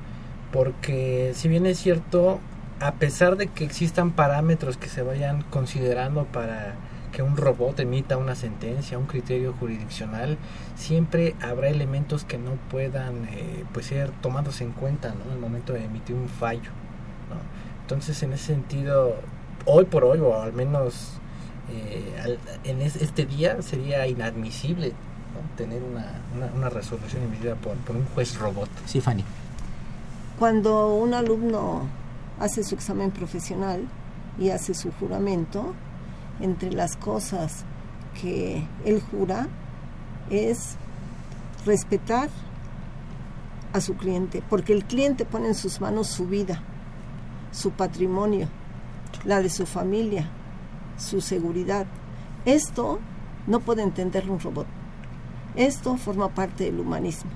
[0.51, 2.39] porque si bien es cierto,
[2.79, 6.75] a pesar de que existan parámetros que se vayan considerando para
[7.11, 10.37] que un robot emita una sentencia, un criterio jurisdiccional,
[10.75, 15.25] siempre habrá elementos que no puedan eh, pues ser tomados en cuenta ¿no?
[15.25, 16.71] en el momento de emitir un fallo.
[17.81, 19.15] Entonces, en ese sentido,
[19.65, 21.19] hoy por hoy, o al menos
[21.69, 24.93] eh, en este día, sería inadmisible
[25.57, 28.69] tener una, resolución emitida por, por, un juez robot.
[28.85, 29.25] Sí, Fanny.
[30.39, 31.87] Cuando un alumno
[32.39, 33.85] hace su examen profesional
[34.39, 35.73] y hace su juramento,
[36.41, 37.63] entre las cosas
[38.19, 39.47] que él jura
[40.29, 40.75] es
[41.65, 42.29] respetar
[43.73, 46.61] a su cliente, porque el cliente pone en sus manos su vida,
[47.51, 48.47] su patrimonio,
[49.23, 50.29] la de su familia,
[50.97, 51.85] su seguridad.
[52.45, 52.99] Esto
[53.47, 54.67] no puede entenderlo un robot.
[55.55, 57.31] Esto forma parte del humanismo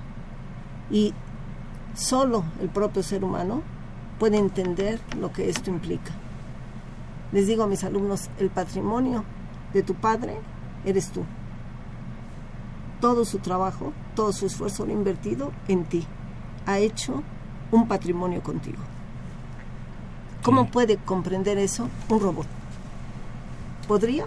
[0.90, 1.12] y
[1.94, 3.62] solo el propio ser humano
[4.18, 6.12] puede entender lo que esto implica.
[7.32, 9.24] Les digo a mis alumnos, el patrimonio
[9.72, 10.38] de tu padre
[10.84, 11.24] eres tú.
[13.00, 16.06] todo su trabajo, todo su esfuerzo lo invertido en ti.
[16.66, 17.22] Ha hecho
[17.70, 18.78] un patrimonio contigo.
[20.42, 22.46] ¿Cómo puede comprender eso un robot?
[23.86, 24.26] ¿Podría?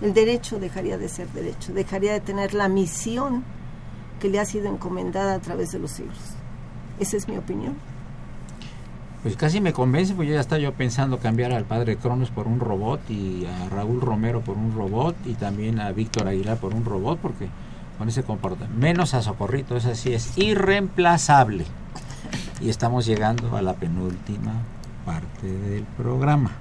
[0.00, 3.42] El derecho dejaría de ser derecho, dejaría de tener la misión
[4.20, 6.18] que le ha sido encomendada a través de los siglos.
[6.98, 7.74] Esa es mi opinión.
[9.22, 12.60] Pues casi me convence, pues ya está yo pensando cambiar al padre Cronos por un
[12.60, 16.84] robot y a Raúl Romero por un robot y también a Víctor Aguilar por un
[16.84, 17.48] robot, porque
[17.98, 21.64] con ese comportamiento, menos a Socorrito, es así, es irreemplazable.
[22.60, 24.52] Y estamos llegando a la penúltima
[25.04, 26.52] parte del programa.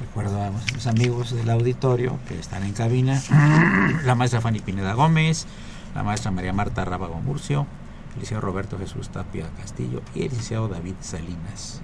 [0.00, 3.20] Recuerdo a los amigos del auditorio que están en cabina,
[4.04, 5.46] la maestra Fanny Pineda Gómez,
[5.94, 7.66] la maestra María Marta Rábago Murcio,
[8.14, 11.82] el licenciado Roberto Jesús Tapia Castillo y el licenciado David Salinas.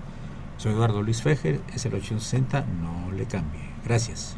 [0.56, 3.70] Soy Eduardo Luis Fejer, es el 860, no le cambie.
[3.84, 4.36] Gracias.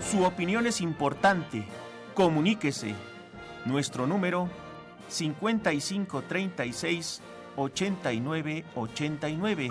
[0.00, 1.66] Su opinión es importante.
[2.14, 2.94] Comuníquese.
[3.64, 4.48] Nuestro número
[5.08, 7.20] 5536
[7.56, 9.70] 8989.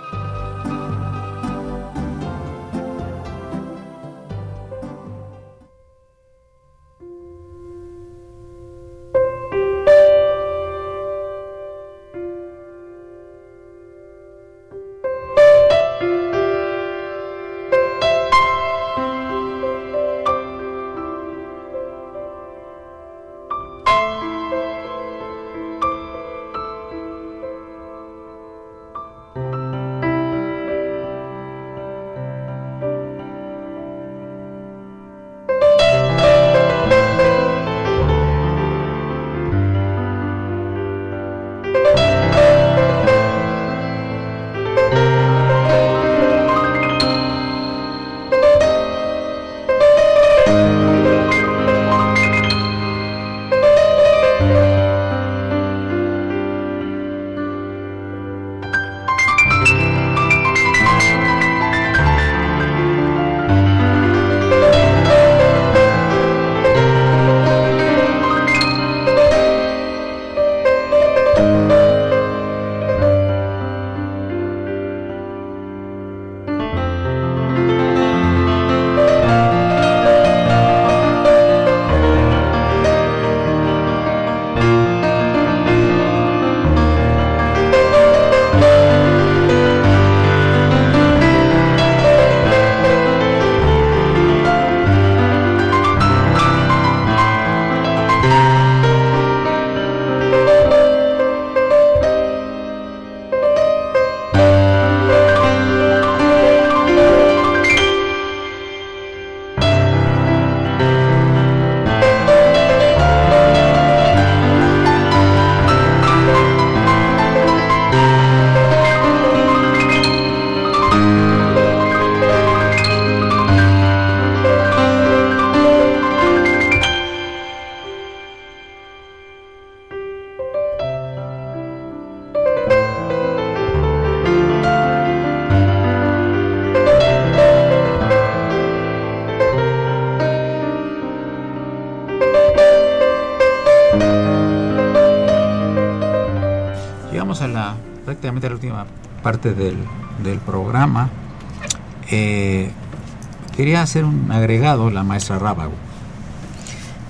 [153.81, 155.73] Quería hacer un agregado, la maestra Rábago.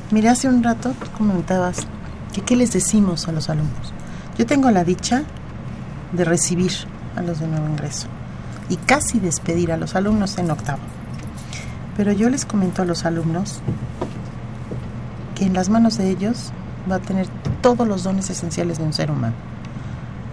[0.09, 1.85] Mira, hace un rato comentabas
[2.33, 3.93] que qué les decimos a los alumnos.
[4.37, 5.23] Yo tengo la dicha
[6.13, 6.71] de recibir
[7.17, 8.07] a los de nuevo ingreso
[8.69, 10.79] y casi despedir a los alumnos en octavo.
[11.97, 13.59] Pero yo les comento a los alumnos
[15.35, 16.53] que en las manos de ellos
[16.89, 17.27] va a tener
[17.61, 19.35] todos los dones esenciales de un ser humano.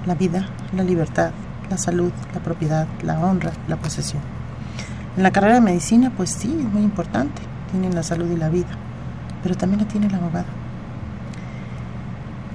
[0.06, 1.32] La vida, la libertad,
[1.68, 4.37] la salud, la propiedad, la honra, la posesión.
[5.18, 7.42] En la carrera de medicina, pues sí, es muy importante.
[7.72, 8.68] Tienen la salud y la vida,
[9.42, 10.46] pero también la tiene el abogado.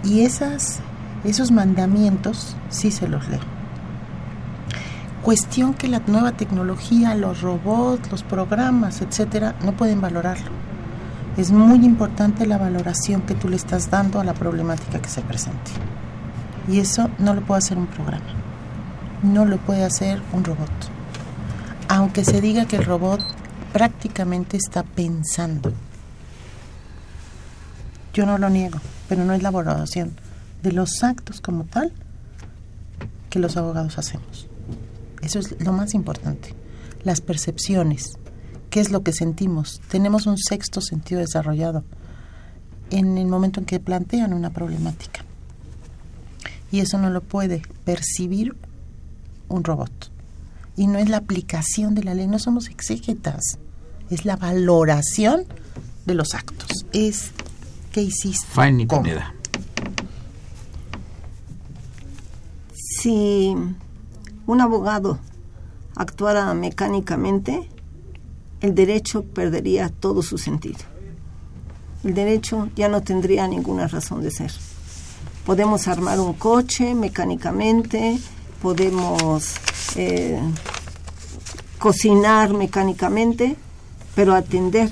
[0.06, 0.80] Y esas,
[1.26, 3.42] esos mandamientos sí se los leo.
[5.24, 10.52] Cuestión que la nueva tecnología, los robots, los programas, etcétera, no pueden valorarlo.
[11.36, 15.20] Es muy importante la valoración que tú le estás dando a la problemática que se
[15.20, 15.72] presente.
[16.70, 18.24] Y eso no lo puede hacer un programa
[19.24, 20.93] no lo puede hacer un robot.
[21.94, 23.22] Aunque se diga que el robot
[23.72, 25.72] prácticamente está pensando.
[28.16, 30.16] Yo no lo niego, pero no es la valoración
[30.64, 31.92] de los actos como tal
[33.30, 34.48] que los abogados hacemos.
[35.22, 36.56] Eso es lo más importante.
[37.04, 38.14] Las percepciones,
[38.72, 39.80] qué es lo que sentimos.
[39.88, 41.84] Tenemos un sexto sentido desarrollado
[42.90, 45.24] en el momento en que plantean una problemática.
[46.72, 48.56] Y eso no lo puede percibir
[49.48, 50.13] un robot.
[50.76, 53.60] Y no es la aplicación de la ley, no somos exégetas,
[54.10, 55.46] es la valoración
[56.06, 56.86] de los actos.
[56.94, 57.32] Es
[57.92, 58.48] qué hiciste.
[58.48, 59.34] Fanny Pineda.
[62.74, 63.56] Si
[64.46, 65.20] un abogado
[65.96, 67.70] actuara mecánicamente,
[68.62, 70.80] el derecho perdería todo su sentido.
[72.04, 74.52] El derecho ya no tendría ninguna razón de ser.
[75.46, 78.20] Podemos armar un coche mecánicamente,
[78.64, 79.56] podemos
[79.98, 80.40] eh,
[81.80, 83.58] cocinar mecánicamente,
[84.16, 84.90] pero atender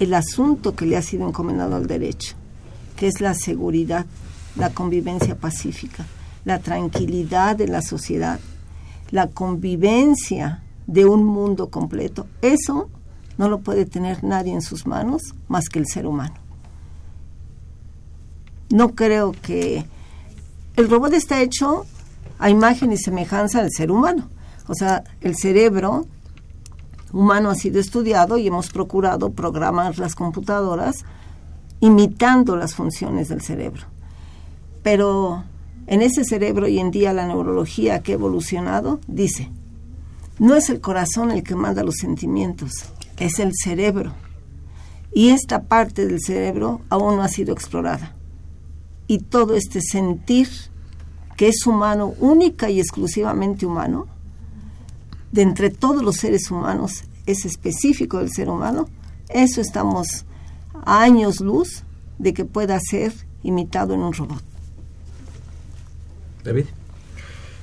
[0.00, 2.34] el asunto que le ha sido encomendado al derecho,
[2.96, 4.06] que es la seguridad,
[4.56, 6.06] la convivencia pacífica,
[6.46, 8.40] la tranquilidad de la sociedad,
[9.10, 12.26] la convivencia de un mundo completo.
[12.40, 12.88] Eso
[13.36, 16.36] no lo puede tener nadie en sus manos más que el ser humano.
[18.70, 19.84] No creo que
[20.76, 21.86] el robot está hecho
[22.38, 24.28] a imagen y semejanza del ser humano.
[24.68, 26.06] O sea, el cerebro
[27.12, 31.04] humano ha sido estudiado y hemos procurado programar las computadoras
[31.80, 33.84] imitando las funciones del cerebro.
[34.82, 35.44] Pero
[35.86, 39.50] en ese cerebro hoy en día la neurología que ha evolucionado dice,
[40.38, 42.72] no es el corazón el que manda los sentimientos,
[43.18, 44.12] es el cerebro.
[45.12, 48.14] Y esta parte del cerebro aún no ha sido explorada.
[49.06, 50.48] Y todo este sentir
[51.36, 54.06] que es humano, única y exclusivamente humano,
[55.32, 58.88] de entre todos los seres humanos, es específico del ser humano,
[59.28, 60.24] eso estamos
[60.84, 61.82] a años luz
[62.18, 64.42] de que pueda ser imitado en un robot.
[66.44, 66.66] David.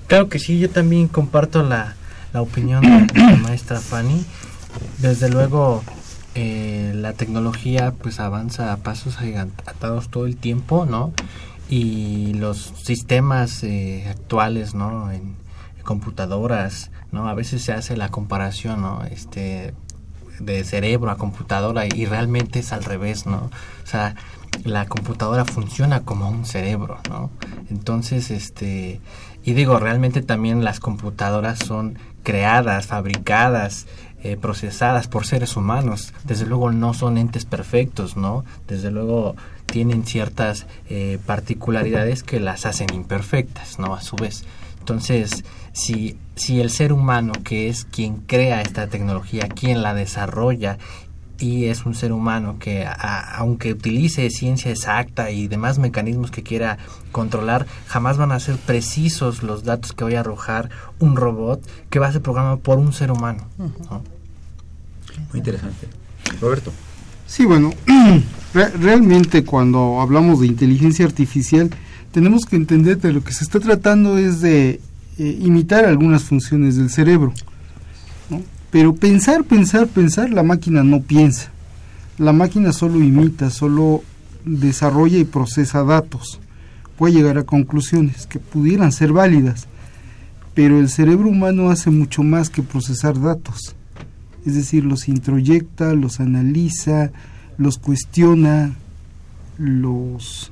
[0.07, 1.95] Claro que sí, yo también comparto la,
[2.33, 4.25] la opinión de la maestra Fanny.
[4.99, 5.83] Desde luego,
[6.35, 11.13] eh, la tecnología pues avanza a pasos agigantados todo el tiempo, ¿no?
[11.69, 15.11] Y los sistemas eh, actuales, ¿no?
[15.11, 15.35] En,
[15.83, 17.27] computadoras, ¿no?
[17.27, 19.03] A veces se hace la comparación, ¿no?
[19.03, 19.73] Este,
[20.39, 23.51] de cerebro a computadora y realmente es al revés, ¿no?
[23.83, 24.15] O sea,
[24.63, 27.29] la computadora funciona como un cerebro, ¿no?
[27.69, 28.99] Entonces, este,
[29.43, 33.85] y digo, realmente también las computadoras son creadas, fabricadas,
[34.23, 36.13] eh, procesadas por seres humanos.
[36.23, 38.45] Desde luego no son entes perfectos, ¿no?
[38.67, 43.93] Desde luego tienen ciertas eh, particularidades que las hacen imperfectas, ¿no?
[43.93, 44.45] A su vez.
[44.79, 50.77] Entonces, si, si el ser humano, que es quien crea esta tecnología, quien la desarrolla
[51.39, 52.87] y es un ser humano que
[53.35, 56.77] aunque utilice ciencia exacta y demás mecanismos que quiera
[57.11, 60.69] controlar, jamás van a ser precisos los datos que vaya a arrojar
[60.99, 63.47] un robot que va a ser programado por un ser humano.
[65.29, 65.87] Muy interesante.
[66.41, 66.71] Roberto.
[67.27, 67.71] Sí, bueno,
[68.53, 71.69] realmente cuando hablamos de inteligencia artificial
[72.11, 74.79] tenemos que entender que lo que se está tratando es de
[75.17, 77.33] eh, imitar algunas funciones del cerebro.
[78.69, 81.51] Pero pensar, pensar, pensar, la máquina no piensa.
[82.17, 84.03] La máquina solo imita, solo
[84.45, 86.39] desarrolla y procesa datos.
[86.97, 89.67] Puede llegar a conclusiones que pudieran ser válidas,
[90.53, 93.75] pero el cerebro humano hace mucho más que procesar datos.
[94.45, 97.11] Es decir, los introyecta, los analiza,
[97.57, 98.73] los cuestiona,
[99.57, 100.51] los,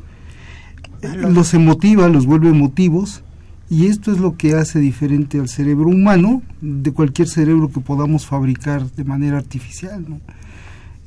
[1.02, 3.24] los emotiva, los vuelve emotivos
[3.72, 8.26] y esto es lo que hace diferente al cerebro humano de cualquier cerebro que podamos
[8.26, 10.06] fabricar de manera artificial.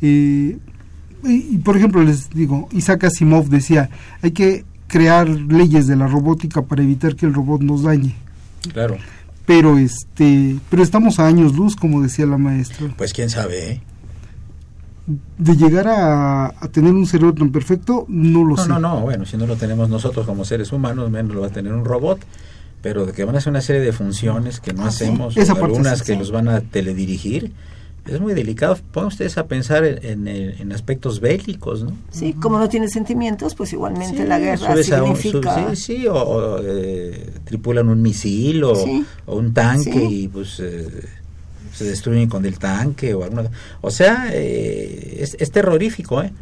[0.00, 0.58] Eh,
[1.24, 3.90] y, por ejemplo, les digo, Isaac Asimov decía,
[4.22, 8.14] hay que crear leyes de la robótica para evitar que el robot nos dañe.
[8.72, 8.96] Claro.
[9.46, 12.92] Pero este, pero estamos a años luz, como decía la maestra.
[12.96, 13.82] Pues quién sabe, ¿eh?
[15.36, 18.68] de llegar a, tener un cerebro tan perfecto, no lo sé.
[18.68, 21.48] No, no, no, bueno, si no lo tenemos nosotros como seres humanos, menos lo va
[21.48, 22.20] a tener un robot
[22.84, 26.02] pero de que van a hacer una serie de funciones que no ah, hacemos, algunas
[26.02, 27.50] que los van a teledirigir,
[28.06, 28.78] es muy delicado.
[28.92, 31.92] Pongan ustedes a pensar en, aspectos bélicos, ¿no?
[32.10, 35.74] Sí, como no tiene sentimientos, pues igualmente la guerra significa...
[35.74, 38.74] sí, sí, o, eh, tripulan un misil o,
[39.26, 40.88] un tanque y pues eh,
[41.72, 43.50] se destruyen con el tanque o alguna...
[43.80, 46.32] O sea, eh, es, es terrorífico, ¿eh?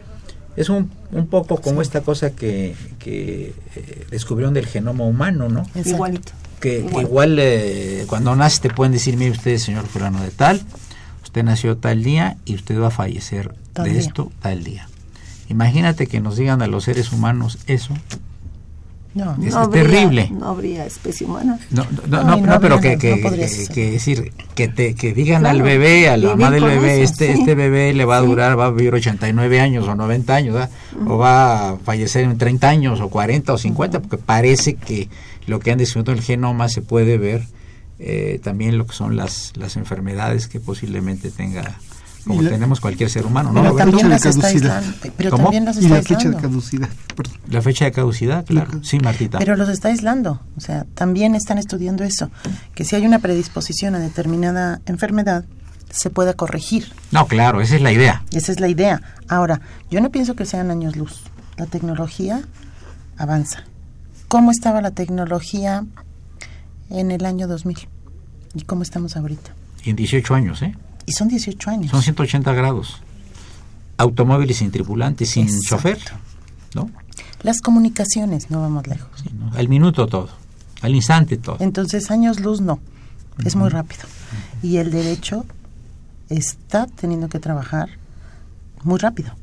[0.56, 5.66] es un, un poco como esta cosa que, que eh, descubrieron del genoma humano, ¿no?
[5.84, 6.32] Igualito.
[6.60, 10.60] Que igual, eh, cuando nace te pueden decir, mire usted, señor fulano de tal,
[11.32, 14.86] usted nació tal día y usted va a fallecer de esto tal día.
[15.48, 17.94] Imagínate que nos digan a los seres humanos eso.
[19.14, 20.28] No, es, no terrible.
[20.30, 21.58] No habría especie humana.
[21.70, 23.18] No, no, no, pero que, que,
[23.72, 27.54] que, decir, que, te, que digan al bebé, a la mamá del bebé, este, este
[27.54, 30.68] bebé le va a durar, va a vivir 89 años o 90 años,
[31.06, 35.08] o va a fallecer en 30 años o 40 o 50, porque parece que
[35.46, 37.46] lo que han descubierto el genoma se puede ver
[38.04, 41.78] eh, también lo que son las, las enfermedades que posiblemente tenga
[42.26, 43.62] como tenemos cualquier ser humano, ¿no?
[43.62, 44.82] Pero también las está
[45.16, 46.88] Pero también las está y la fecha de caducidad.
[47.48, 48.70] La fecha de caducidad, claro.
[48.84, 49.38] Sí, Martita.
[49.38, 50.40] Pero los está aislando.
[50.56, 52.30] O sea, también están estudiando eso.
[52.74, 55.44] Que si hay una predisposición a determinada enfermedad,
[55.90, 56.92] se pueda corregir.
[57.10, 58.22] No, claro, esa es la idea.
[58.32, 59.02] Esa es la idea.
[59.28, 61.22] Ahora, yo no pienso que sean años luz.
[61.56, 62.42] La tecnología
[63.16, 63.64] avanza.
[64.28, 65.84] ¿Cómo estaba la tecnología
[66.92, 67.88] en el año 2000?
[68.54, 69.54] ¿Y cómo estamos ahorita?
[69.84, 70.76] Y en 18 años, ¿eh?
[71.06, 71.90] Y son 18 años.
[71.90, 73.02] Son 180 grados.
[73.96, 75.98] Automóviles sin tripulantes, sin chofer,
[76.74, 76.90] ¿no?
[77.42, 79.10] Las comunicaciones, no vamos lejos.
[79.54, 80.28] Al minuto todo,
[80.80, 81.56] al instante todo.
[81.60, 82.78] Entonces, años luz no,
[83.44, 84.02] es muy rápido.
[84.62, 85.44] Y el derecho
[86.28, 87.90] está teniendo que trabajar
[88.84, 89.34] muy rápido,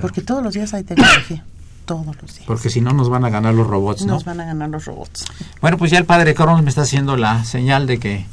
[0.00, 1.44] porque todos los días hay tecnología.
[1.90, 2.46] Todos los días.
[2.46, 4.14] Porque si no nos van a ganar los robots, ¿no?
[4.14, 5.24] Nos van a ganar los robots.
[5.60, 8.26] Bueno, pues ya el padre Carlos me está haciendo la señal de que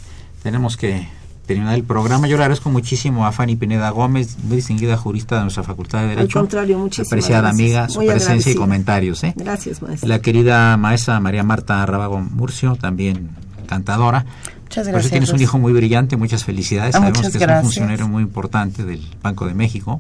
[0.44, 1.08] tenemos que
[1.48, 2.28] terminar el programa.
[2.28, 6.10] Yo le agradezco muchísimo a Fanny Pineda Gómez, muy distinguida jurista de nuestra Facultad de
[6.10, 6.38] Derecho.
[6.38, 9.24] Al contrario, muchísimas Apreciada amiga, su presencia y comentarios.
[9.24, 9.34] ¿eh?
[9.36, 10.08] Gracias, maestra.
[10.08, 13.32] La querida maestra María Marta Rábago Murcio, también
[13.66, 14.24] cantadora.
[14.66, 14.92] Muchas gracias.
[14.92, 16.94] Por eso tienes un hijo muy brillante, muchas felicidades.
[16.94, 17.58] Ah, Sabemos muchas que gracias.
[17.58, 20.00] es un funcionario muy importante del Banco de México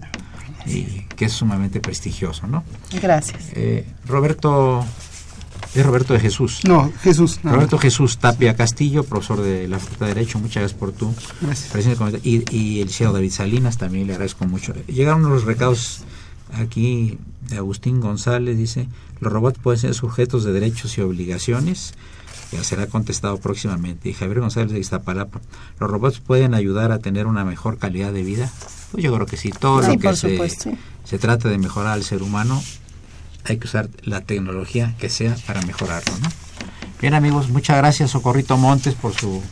[0.67, 2.63] y que es sumamente prestigioso, ¿no?
[3.01, 3.49] Gracias.
[3.53, 4.83] Eh, Roberto
[5.73, 6.61] es Roberto de Jesús.
[6.63, 7.39] No, Jesús.
[7.43, 7.53] no.
[7.53, 11.71] Roberto Jesús Tapia Castillo, profesor de la Facultad de Derecho, muchas gracias por tu Gracias.
[11.71, 12.07] presencia.
[12.23, 14.73] Y, y el licenciado David Salinas, también le agradezco mucho.
[14.87, 16.01] Llegaron los recados
[16.53, 17.17] aquí
[17.49, 18.87] de Agustín González, dice,
[19.19, 21.93] los robots pueden ser sujetos de derechos y obligaciones,
[22.51, 24.09] ya será contestado próximamente.
[24.09, 25.41] Y Javier González de Iztapalapa,
[25.79, 28.49] los robots pueden ayudar a tener una mejor calidad de vida.
[28.91, 32.03] Pues yo creo que sí, todo Sí, lo que se, se trata de mejorar al
[32.03, 32.61] ser humano,
[33.45, 36.29] hay que usar la tecnología que sea para mejorarlo, ¿no?
[36.99, 39.43] Bien amigos, muchas gracias Socorrito Montes por su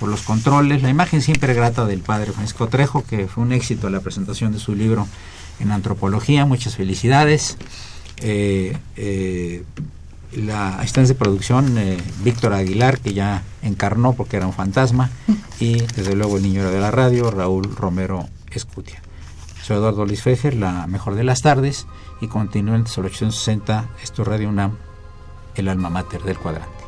[0.00, 3.90] por los controles, la imagen siempre grata del padre Francisco Trejo, que fue un éxito
[3.90, 5.06] la presentación de su libro
[5.60, 7.56] en antropología, muchas felicidades.
[8.18, 9.64] Eh, eh,
[10.36, 15.10] la asistente de producción, eh, Víctor Aguilar, que ya encarnó porque era un fantasma,
[15.60, 19.02] y desde luego el niño de la radio, Raúl Romero Escutia.
[19.62, 21.86] Soy Eduardo Luis Fejer, la mejor de las tardes,
[22.20, 24.76] y continúen en 860, esto es Radio UNAM,
[25.54, 26.83] el alma mater del cuadrante.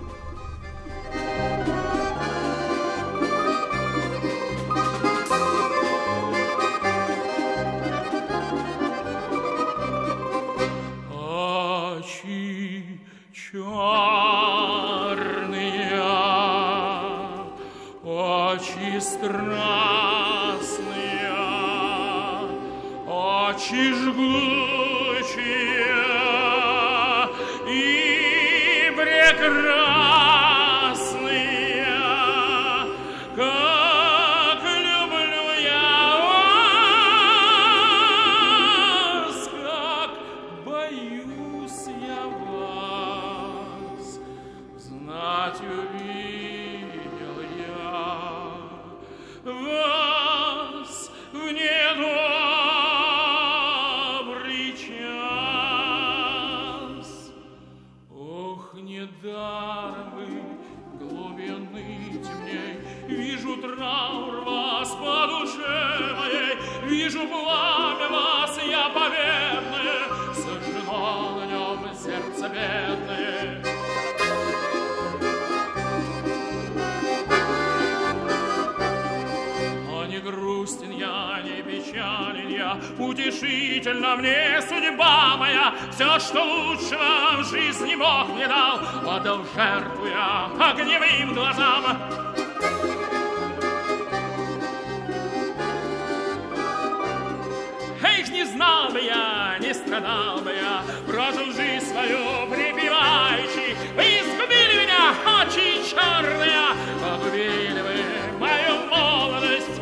[98.47, 103.77] Знал бы я, не страдал бы я, Прожил жизнь свою припеваючи.
[103.95, 106.67] Вы изгубили меня, очи черные,
[107.01, 109.81] Погубили вы мою молодость.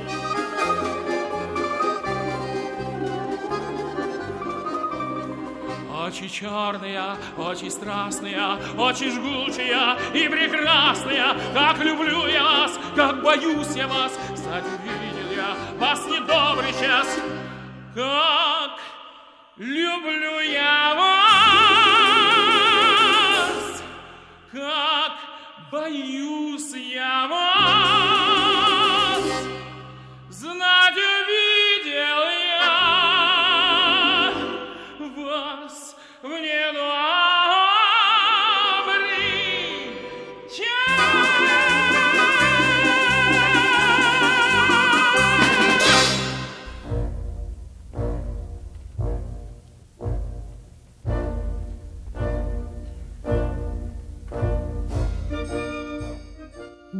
[6.06, 13.88] Очи черные, очи страстные, очи жгучие и прекрасные, как люблю я вас, как боюсь я
[13.88, 17.08] вас, кстати, увидел я вас недобрый час.
[17.94, 18.80] Как
[19.56, 22.24] люблю я вас,
[24.50, 25.12] как
[25.70, 28.03] боюсь я вас,